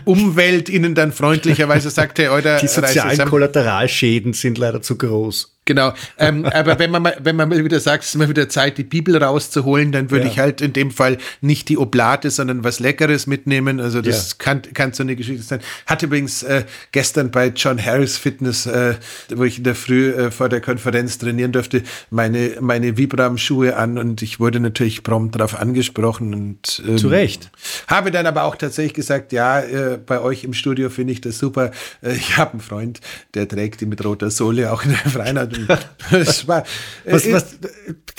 [0.06, 5.53] Umwelt ihnen dann freundlicherweise sagt, hey, oder die sozialen Kollateralschäden sind leider zu groß.
[5.66, 5.94] Genau.
[6.18, 8.78] Ähm, aber wenn man mal, wenn man mal wieder sagt, es ist mal wieder Zeit,
[8.78, 10.32] die Bibel rauszuholen, dann würde ja.
[10.32, 13.80] ich halt in dem Fall nicht die Oblate, sondern was Leckeres mitnehmen.
[13.80, 14.36] Also das ja.
[14.40, 15.62] kann, kann so eine Geschichte sein.
[15.86, 18.96] Hatte übrigens äh, gestern bei John Harris Fitness, äh,
[19.34, 23.98] wo ich in der Früh äh, vor der Konferenz trainieren durfte, meine, meine Vibram-Schuhe an
[23.98, 27.52] und ich wurde natürlich prompt darauf angesprochen und ähm, zu Recht.
[27.88, 31.38] Habe dann aber auch tatsächlich gesagt, ja, äh, bei euch im Studio finde ich das
[31.38, 31.72] super.
[32.02, 33.00] Äh, ich habe einen Freund,
[33.34, 35.06] der trägt die mit roter Sohle auch in der
[36.12, 36.64] Das war,
[37.06, 37.58] was, äh, was,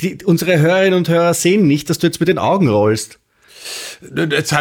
[0.01, 3.19] die, unsere Hörerinnen und Hörer sehen nicht, dass du jetzt mit den Augen rollst.
[4.01, 4.53] Das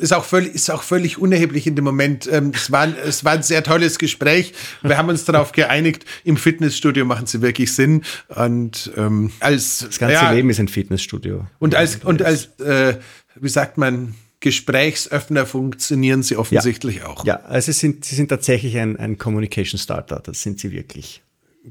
[0.00, 2.28] ist auch völlig, ist auch völlig unerheblich in dem Moment.
[2.30, 4.52] Ähm, es war, es war ein sehr tolles Gespräch.
[4.82, 8.02] Wir haben uns darauf geeinigt, im Fitnessstudio machen sie wirklich Sinn.
[8.28, 11.46] Und ähm, als das ganze ja, Leben ist ein Fitnessstudio.
[11.58, 12.98] Und als und als äh,
[13.34, 17.06] wie sagt man Gesprächsöffner funktionieren sie offensichtlich ja.
[17.06, 17.24] auch.
[17.24, 20.20] Ja, also sie sind, sie sind tatsächlich ein, ein Communication Starter.
[20.22, 21.22] Das sind sie wirklich.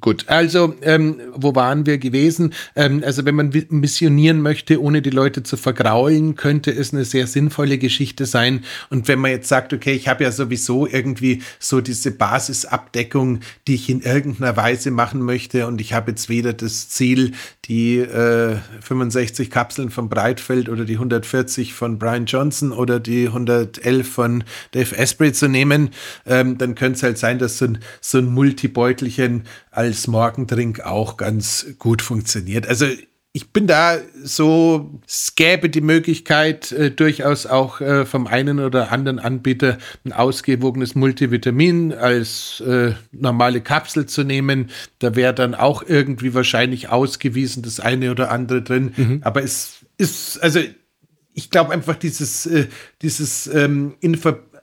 [0.01, 2.53] Gut, also ähm, wo waren wir gewesen?
[2.75, 7.27] Ähm, also wenn man missionieren möchte, ohne die Leute zu vergraulen, könnte es eine sehr
[7.27, 8.65] sinnvolle Geschichte sein.
[8.89, 13.75] Und wenn man jetzt sagt, okay, ich habe ja sowieso irgendwie so diese Basisabdeckung, die
[13.75, 17.31] ich in irgendeiner Weise machen möchte und ich habe jetzt weder das Ziel,
[17.63, 24.07] die äh, 65 Kapseln von Breitfeld oder die 140 von Brian Johnson oder die 111
[24.07, 25.91] von Dave Asprey zu nehmen,
[26.25, 29.43] ähm, dann könnte es halt sein, dass so ein, so ein Multibeutelchen
[29.75, 32.67] als Morgendrink auch ganz gut funktioniert.
[32.67, 32.85] Also
[33.35, 38.93] ich bin da so, es gäbe die Möglichkeit, äh, durchaus auch äh, vom einen oder
[38.93, 44.69] anderen Anbieter ein ausgewogenes Multivitamin als äh, normale Kapsel zu nehmen.
[44.99, 48.93] Da wäre dann auch irgendwie wahrscheinlich ausgewiesen das eine oder andere drin.
[48.95, 49.19] Mhm.
[49.25, 50.61] Aber es ist, also
[51.33, 52.67] ich glaube einfach dieses, äh,
[53.01, 54.17] dieses ähm, in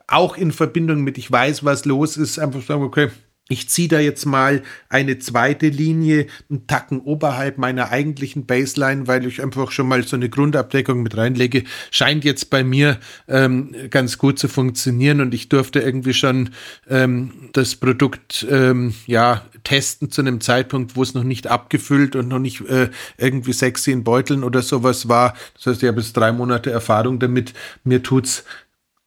[0.07, 3.11] auch in Verbindung mit, ich weiß, was los ist, einfach sagen, okay,
[3.49, 9.27] ich ziehe da jetzt mal eine zweite Linie, einen Tacken oberhalb meiner eigentlichen Baseline, weil
[9.27, 11.65] ich einfach schon mal so eine Grundabdeckung mit reinlege.
[11.91, 16.51] Scheint jetzt bei mir ähm, ganz gut zu funktionieren und ich durfte irgendwie schon
[16.89, 22.29] ähm, das Produkt ähm, ja testen zu einem Zeitpunkt, wo es noch nicht abgefüllt und
[22.29, 25.35] noch nicht äh, irgendwie sexy in Beuteln oder sowas war.
[25.55, 27.53] Das heißt, ich habe jetzt drei Monate Erfahrung damit.
[27.85, 28.45] Mir tut's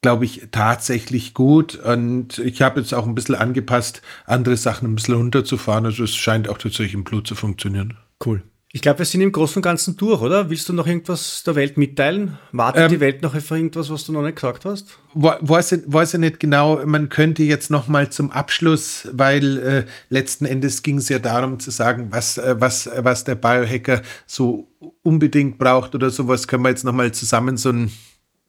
[0.06, 1.74] glaube ich, tatsächlich gut.
[1.74, 5.84] Und ich habe jetzt auch ein bisschen angepasst, andere Sachen ein bisschen runterzufahren.
[5.84, 7.96] Also es scheint auch tatsächlich im Blut zu funktionieren.
[8.24, 8.40] Cool.
[8.70, 10.48] Ich glaube, wir sind im Großen und Ganzen durch, oder?
[10.48, 12.38] Willst du noch irgendwas der Welt mitteilen?
[12.52, 14.96] Wartet ähm, die Welt noch auf irgendwas, was du noch nicht gesagt hast?
[15.12, 16.86] Weiß ich, weiß ich nicht genau.
[16.86, 21.58] Man könnte jetzt noch mal zum Abschluss, weil äh, letzten Endes ging es ja darum
[21.58, 24.68] zu sagen, was, äh, was, was der Biohacker so
[25.02, 27.90] unbedingt braucht oder sowas, können wir jetzt noch mal zusammen so ein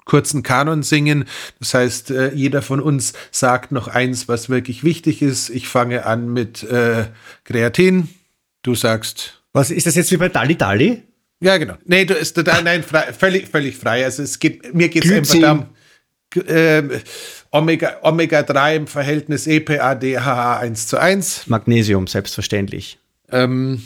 [0.08, 1.26] kurzen Kanon singen.
[1.60, 5.50] Das heißt, äh, jeder von uns sagt noch eins, was wirklich wichtig ist.
[5.50, 7.06] Ich fange an mit äh,
[7.44, 8.10] Kreatin.
[8.64, 9.44] Du sagst.
[9.54, 11.04] Was ist das jetzt wie bei Dali Dali?
[11.40, 11.76] Ja, genau.
[11.86, 14.04] Nee, du ist total, nein, frei, völlig, völlig frei.
[14.04, 15.66] Also es geht, mir geht es einfach darum,
[16.48, 16.84] äh,
[17.52, 21.48] Omega, Omega 3 im Verhältnis EPA, DHA 1 zu 1.
[21.48, 22.98] Magnesium, selbstverständlich.
[23.30, 23.84] Ähm,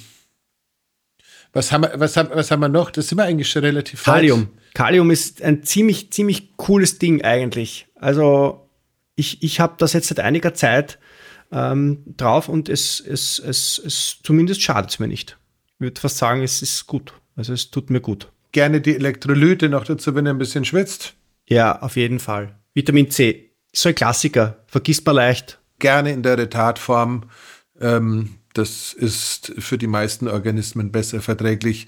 [1.54, 2.92] was haben, wir, was, haben, was haben wir noch?
[2.92, 4.50] Das sind wir eigentlich schon relativ Kalium.
[4.74, 7.88] Kalium ist ein ziemlich, ziemlich cooles Ding eigentlich.
[7.96, 8.70] Also
[9.16, 11.00] ich, ich habe das jetzt seit einiger Zeit
[11.52, 15.38] ähm, drauf und es, es, es, es zumindest schadet es mir nicht.
[15.76, 17.14] Ich würde fast sagen, es ist gut.
[17.36, 18.32] Also es tut mir gut.
[18.52, 21.14] Gerne die Elektrolyte noch dazu, wenn ihr ein bisschen schwitzt.
[21.48, 22.56] Ja, auf jeden Fall.
[22.74, 25.60] Vitamin C, so ein Klassiker, vergisst man leicht.
[25.80, 27.24] Gerne in der Retatform.
[27.80, 31.88] Ähm, das ist für die meisten Organismen besser verträglich.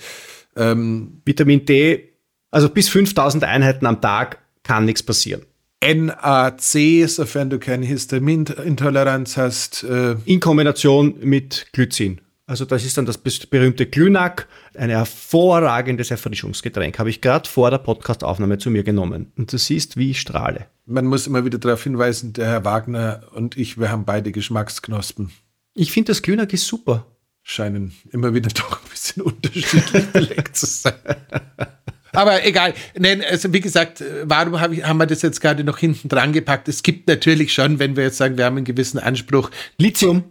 [0.56, 2.13] Ähm, Vitamin D,
[2.54, 5.42] also bis 5000 Einheiten am Tag kann nichts passieren.
[5.84, 9.84] NAC, sofern du keine Histaminintoleranz hast.
[9.84, 12.22] Äh in Kombination mit Glycin.
[12.46, 17.00] Also das ist dann das berühmte Glünac, ein hervorragendes Erfrischungsgetränk.
[17.00, 19.32] Habe ich gerade vor der Podcastaufnahme zu mir genommen.
[19.36, 20.68] Und du siehst, wie ich strahle.
[20.86, 25.32] Man muss immer wieder darauf hinweisen, der Herr Wagner und ich, wir haben beide Geschmacksknospen.
[25.74, 27.08] Ich finde, das Glühnack ist super.
[27.42, 30.94] Scheinen immer wieder doch ein bisschen unterschiedlich belegt zu sein.
[32.14, 32.74] Aber egal.
[32.98, 36.32] Nein, also wie gesagt, warum hab ich, haben wir das jetzt gerade noch hinten dran
[36.32, 36.68] gepackt?
[36.68, 39.50] Es gibt natürlich schon, wenn wir jetzt sagen, wir haben einen gewissen Anspruch.
[39.78, 40.24] Lithium.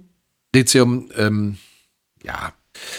[0.55, 1.59] Lithium, ähm,
[2.23, 2.53] ja,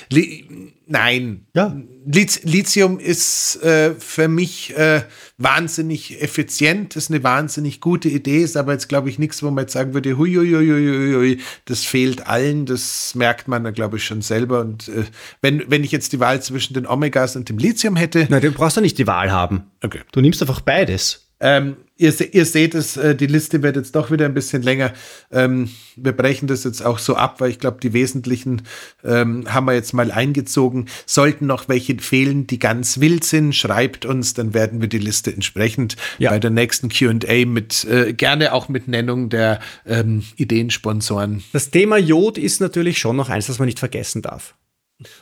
[0.09, 1.45] Li Nein.
[1.55, 1.75] Ja.
[2.05, 5.03] Lithium ist äh, für mich äh,
[5.37, 9.63] wahnsinnig effizient, ist eine wahnsinnig gute Idee, ist aber jetzt, glaube ich, nichts, wo man
[9.63, 14.03] jetzt sagen würde, hui, hui, hui, hui, das fehlt allen, das merkt man, glaube ich,
[14.03, 14.59] schon selber.
[14.61, 15.03] Und äh,
[15.41, 18.27] wenn, wenn ich jetzt die Wahl zwischen den Omegas und dem Lithium hätte.
[18.29, 19.71] Nein, du brauchst ja nicht die Wahl haben.
[19.81, 20.01] Okay.
[20.11, 21.29] Du nimmst einfach beides.
[21.39, 24.93] Ähm, ihr, ihr, seht es, äh, die Liste wird jetzt doch wieder ein bisschen länger.
[25.31, 28.63] Ähm, wir brechen das jetzt auch so ab, weil ich glaube, die wesentlichen
[29.03, 30.87] ähm, haben wir jetzt mal eingezogen.
[31.05, 35.33] Sollten noch welche fehlen, die ganz wild sind, schreibt uns, dann werden wir die Liste
[35.33, 36.31] entsprechend ja.
[36.31, 41.43] bei der nächsten QA mit äh, gerne auch mit Nennung der ähm, Ideensponsoren.
[41.53, 44.55] Das Thema Jod ist natürlich schon noch eins, das man nicht vergessen darf.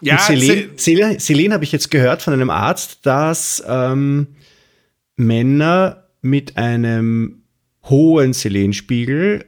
[0.01, 4.27] Ja, Selen, Selen, Selen habe ich jetzt gehört von einem Arzt, dass ähm,
[5.15, 7.43] Männer mit einem
[7.83, 9.45] hohen Selenspiegel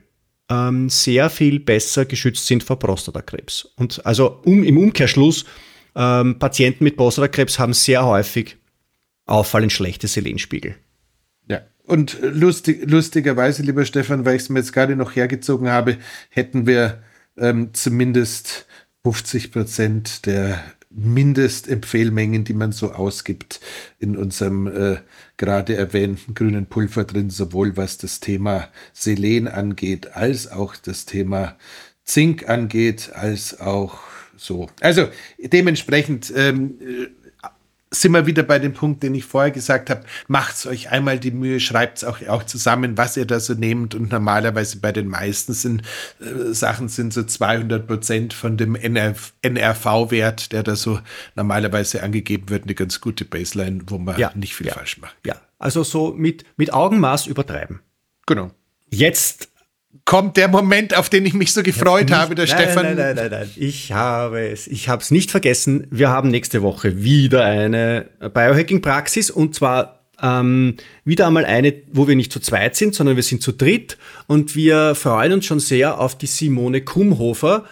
[0.50, 3.66] ähm, sehr viel besser geschützt sind vor Prostatakrebs.
[3.78, 5.46] Und also um, im Umkehrschluss,
[5.96, 8.58] ähm, Patienten mit Prostatakrebs haben sehr häufig
[9.26, 10.76] auffallend schlechte Selenspiegel.
[11.48, 15.98] Ja, und lustig, lustigerweise, lieber Stefan, weil ich es mir jetzt gerade noch hergezogen habe,
[16.30, 17.04] hätten wir
[17.38, 18.66] ähm, zumindest
[19.04, 20.64] 50 Prozent der
[20.96, 23.60] Mindestempfehlmengen, die man so ausgibt,
[24.00, 24.98] in unserem äh,
[25.38, 31.58] gerade erwähnten grünen Pulver drin, sowohl was das Thema Selen angeht, als auch das Thema
[32.04, 34.00] Zink angeht, als auch
[34.36, 34.68] so.
[34.82, 35.08] Also
[35.40, 36.78] dementsprechend ähm,
[37.94, 40.04] sind wir wieder bei dem Punkt, den ich vorher gesagt habe.
[40.28, 43.96] Macht euch einmal die Mühe, schreibt es auch, auch zusammen, was ihr da so nehmt.
[43.96, 45.84] Und normalerweise bei den meisten sind
[46.20, 51.00] äh, Sachen sind so 200 Prozent von dem NRV, NRV-Wert, der da so
[51.36, 55.16] normalerweise angegeben wird, eine ganz gute Baseline, wo man ja, nicht viel ja, falsch macht.
[55.26, 57.82] Ja, also so mit, mit Augenmaß übertreiben.
[58.26, 58.52] Genau.
[58.90, 59.50] Jetzt
[60.06, 62.86] kommt der Moment, auf den ich mich so gefreut nicht, habe, der nein, Stefan.
[62.86, 65.88] Nein, nein, nein, nein, ich habe es, ich habe es nicht vergessen.
[65.90, 70.76] Wir haben nächste Woche wieder eine Biohacking-Praxis und zwar ähm,
[71.06, 74.56] wieder einmal eine, wo wir nicht zu zweit sind, sondern wir sind zu dritt und
[74.56, 77.66] wir freuen uns schon sehr auf die Simone Kumhofer,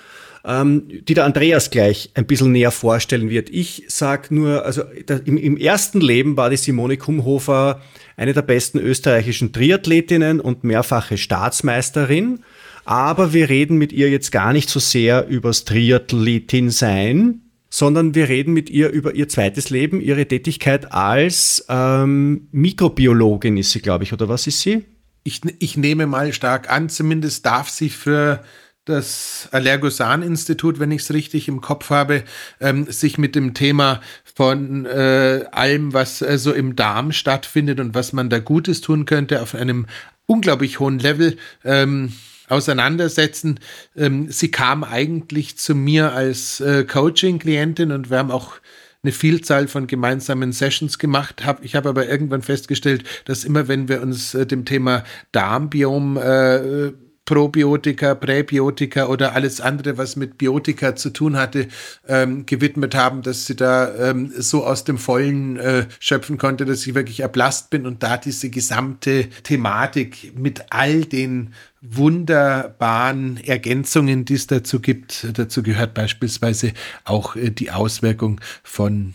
[0.46, 3.50] ähm, die der Andreas gleich ein bisschen näher vorstellen wird.
[3.50, 4.84] Ich sag nur, also
[5.26, 7.82] im, im ersten Leben war die Simone Kumhofer
[8.18, 12.40] eine der besten österreichischen Triathletinnen und mehrfache Staatsmeisterin.
[12.86, 18.28] Aber wir reden mit ihr jetzt gar nicht so sehr übers Triathletin sein, sondern wir
[18.28, 24.04] reden mit ihr über ihr zweites Leben, ihre Tätigkeit als ähm, Mikrobiologin ist sie, glaube
[24.04, 24.84] ich, oder was ist sie?
[25.24, 28.44] Ich, ich nehme mal stark an, zumindest darf sie für
[28.86, 32.24] das Allergosan-Institut, wenn ich es richtig im Kopf habe,
[32.60, 37.94] ähm, sich mit dem Thema von äh, allem, was äh, so im Darm stattfindet und
[37.94, 39.86] was man da Gutes tun könnte, auf einem
[40.26, 42.14] unglaublich hohen Level ähm,
[42.50, 43.60] auseinandersetzen.
[43.96, 48.56] Ähm, sie kam eigentlich zu mir als äh, Coaching-Klientin und wir haben auch
[49.04, 51.46] eine Vielzahl von gemeinsamen Sessions gemacht.
[51.46, 56.18] Hab, ich habe aber irgendwann festgestellt, dass immer, wenn wir uns äh, dem Thema Darmbiom
[56.18, 56.92] äh,
[57.26, 61.68] Probiotika, Präbiotika oder alles andere, was mit Biotika zu tun hatte,
[62.08, 66.86] ähm, gewidmet haben, dass sie da ähm, so aus dem Vollen äh, schöpfen konnte, dass
[66.86, 74.36] ich wirklich erblasst bin und da diese gesamte Thematik mit all den wunderbaren Ergänzungen, die
[74.36, 75.28] es dazu gibt.
[75.38, 76.74] Dazu gehört beispielsweise
[77.06, 79.14] auch äh, die Auswirkung von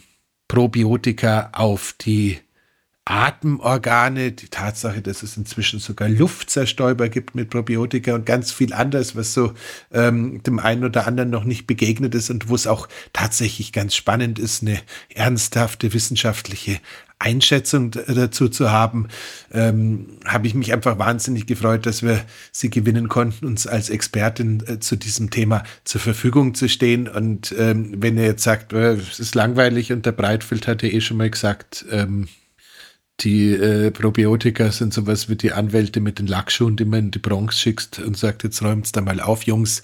[0.49, 2.39] Probiotika auf die
[3.09, 9.15] Atemorgane, die Tatsache, dass es inzwischen sogar Luftzerstäuber gibt mit Probiotika und ganz viel anderes,
[9.15, 9.55] was so
[9.93, 13.95] ähm, dem einen oder anderen noch nicht begegnet ist und wo es auch tatsächlich ganz
[13.95, 14.81] spannend ist, eine
[15.15, 16.81] ernsthafte wissenschaftliche
[17.21, 19.07] Einschätzung dazu zu haben,
[19.53, 24.65] ähm, habe ich mich einfach wahnsinnig gefreut, dass wir sie gewinnen konnten, uns als Expertin
[24.67, 27.07] äh, zu diesem Thema zur Verfügung zu stehen.
[27.07, 30.89] Und ähm, wenn ihr jetzt sagt, äh, es ist langweilig und der Breitfeld hat ja
[30.89, 32.27] eh schon mal gesagt, ähm,
[33.21, 37.19] die äh, Probiotika sind sowas wie die Anwälte mit den Lackschuhen, die man in die
[37.19, 39.83] Bronx schickt und sagt, jetzt räumt's da mal auf, Jungs.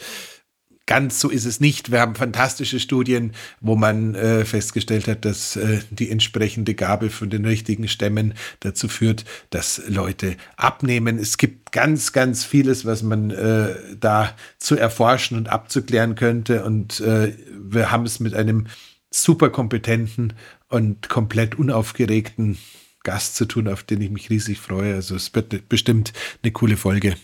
[0.85, 1.93] Ganz so ist es nicht.
[1.93, 7.31] Wir haben fantastische Studien, wo man äh, festgestellt hat, dass äh, die entsprechende Gabe von
[7.31, 11.19] den richtigen Stämmen dazu führt, dass Leute abnehmen.
[11.19, 16.65] Es gibt ganz, ganz vieles, was man äh, da zu erforschen und abzuklären könnte.
[16.65, 18.67] Und äh, wir haben es mit einem
[19.09, 20.33] super kompetenten
[20.69, 22.59] und komplett unaufgeregten
[23.05, 24.95] Gast zu tun, auf den ich mich riesig freue.
[24.95, 27.15] Also es wird bestimmt eine coole Folge.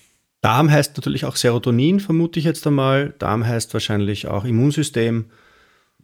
[0.40, 3.14] Darm heißt natürlich auch Serotonin, vermute ich jetzt einmal.
[3.18, 5.26] Darm heißt wahrscheinlich auch Immunsystem.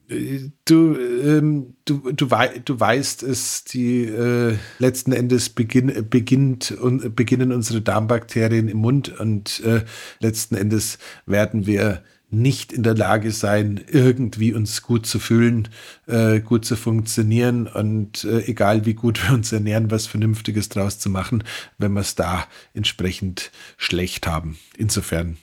[0.08, 6.72] Äh, du, ähm, du, du, wei du weißt es, die äh, letzten Endes beginn, beginnt
[6.72, 9.84] und beginnen unsere Darmbakterien im Mund und äh,
[10.20, 12.02] letzten Endes werden wir
[12.34, 15.68] nicht in der Lage sein, irgendwie uns gut zu fühlen,
[16.06, 20.98] äh, gut zu funktionieren und äh, egal wie gut wir uns ernähren, was Vernünftiges draus
[20.98, 21.44] zu machen,
[21.78, 24.58] wenn wir es da entsprechend schlecht haben.
[24.76, 25.36] Insofern.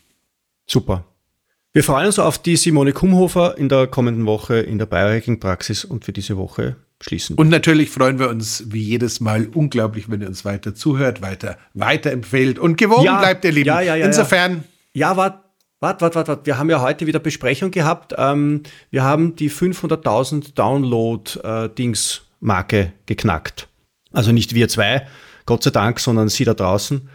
[0.67, 1.05] Super.
[1.73, 6.03] Wir freuen uns auf die Simone Kumhofer in der kommenden Woche in der Biohacking-Praxis und
[6.03, 7.37] für diese Woche schließen.
[7.37, 11.57] Und natürlich freuen wir uns wie jedes Mal unglaublich, wenn ihr uns weiter zuhört, weiter
[11.73, 13.67] weiterempfehlt und gewogen ja, bleibt, ihr Lieben.
[13.67, 14.65] Ja, ja, ja, Insofern.
[14.93, 15.15] Ja,
[15.81, 16.01] warte.
[16.01, 18.15] Warte, warte, warte, wir haben ja heute wieder Besprechung gehabt.
[18.17, 23.67] Ähm, wir haben die 500.000 Download-Dings-Marke äh, geknackt.
[24.13, 25.05] Also nicht wir zwei,
[25.45, 27.09] Gott sei Dank, sondern Sie da draußen.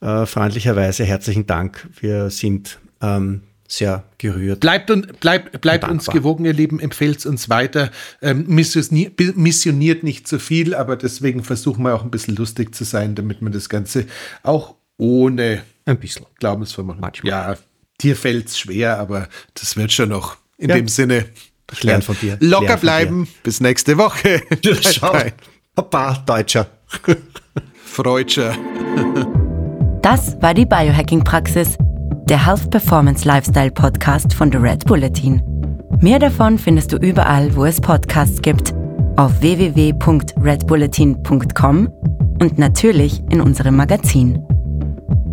[0.00, 1.88] Äh, freundlicherweise herzlichen Dank.
[2.00, 4.60] Wir sind ähm, sehr gerührt.
[4.60, 7.90] Bleibt, und, bleibt, bleibt uns gewogen, ihr Lieben, empfehlt uns weiter.
[8.22, 13.14] Ähm, missioniert nicht zu viel, aber deswegen versuchen wir auch ein bisschen lustig zu sein,
[13.14, 14.06] damit man das Ganze
[14.42, 17.00] auch ohne ein bisschen Glaubensvermachung.
[17.00, 17.30] Manchmal.
[17.30, 17.56] Ja,
[18.00, 20.36] dir fällt es schwer, aber das wird schon noch.
[20.56, 20.76] In ja.
[20.76, 21.26] dem Sinne,
[21.72, 22.36] ich lerne von dir.
[22.40, 23.24] Locker bleiben.
[23.24, 23.30] Dir.
[23.44, 24.42] Bis nächste Woche.
[24.80, 25.16] Schau.
[25.74, 26.68] Papa, Deutscher.
[27.84, 28.54] Freudscher.
[30.02, 31.76] Das war die Biohacking-Praxis
[32.28, 35.42] der Health Performance Lifestyle Podcast von The Red Bulletin.
[36.00, 38.74] Mehr davon findest du überall, wo es Podcasts gibt,
[39.16, 41.88] auf www.redbulletin.com
[42.40, 44.44] und natürlich in unserem Magazin.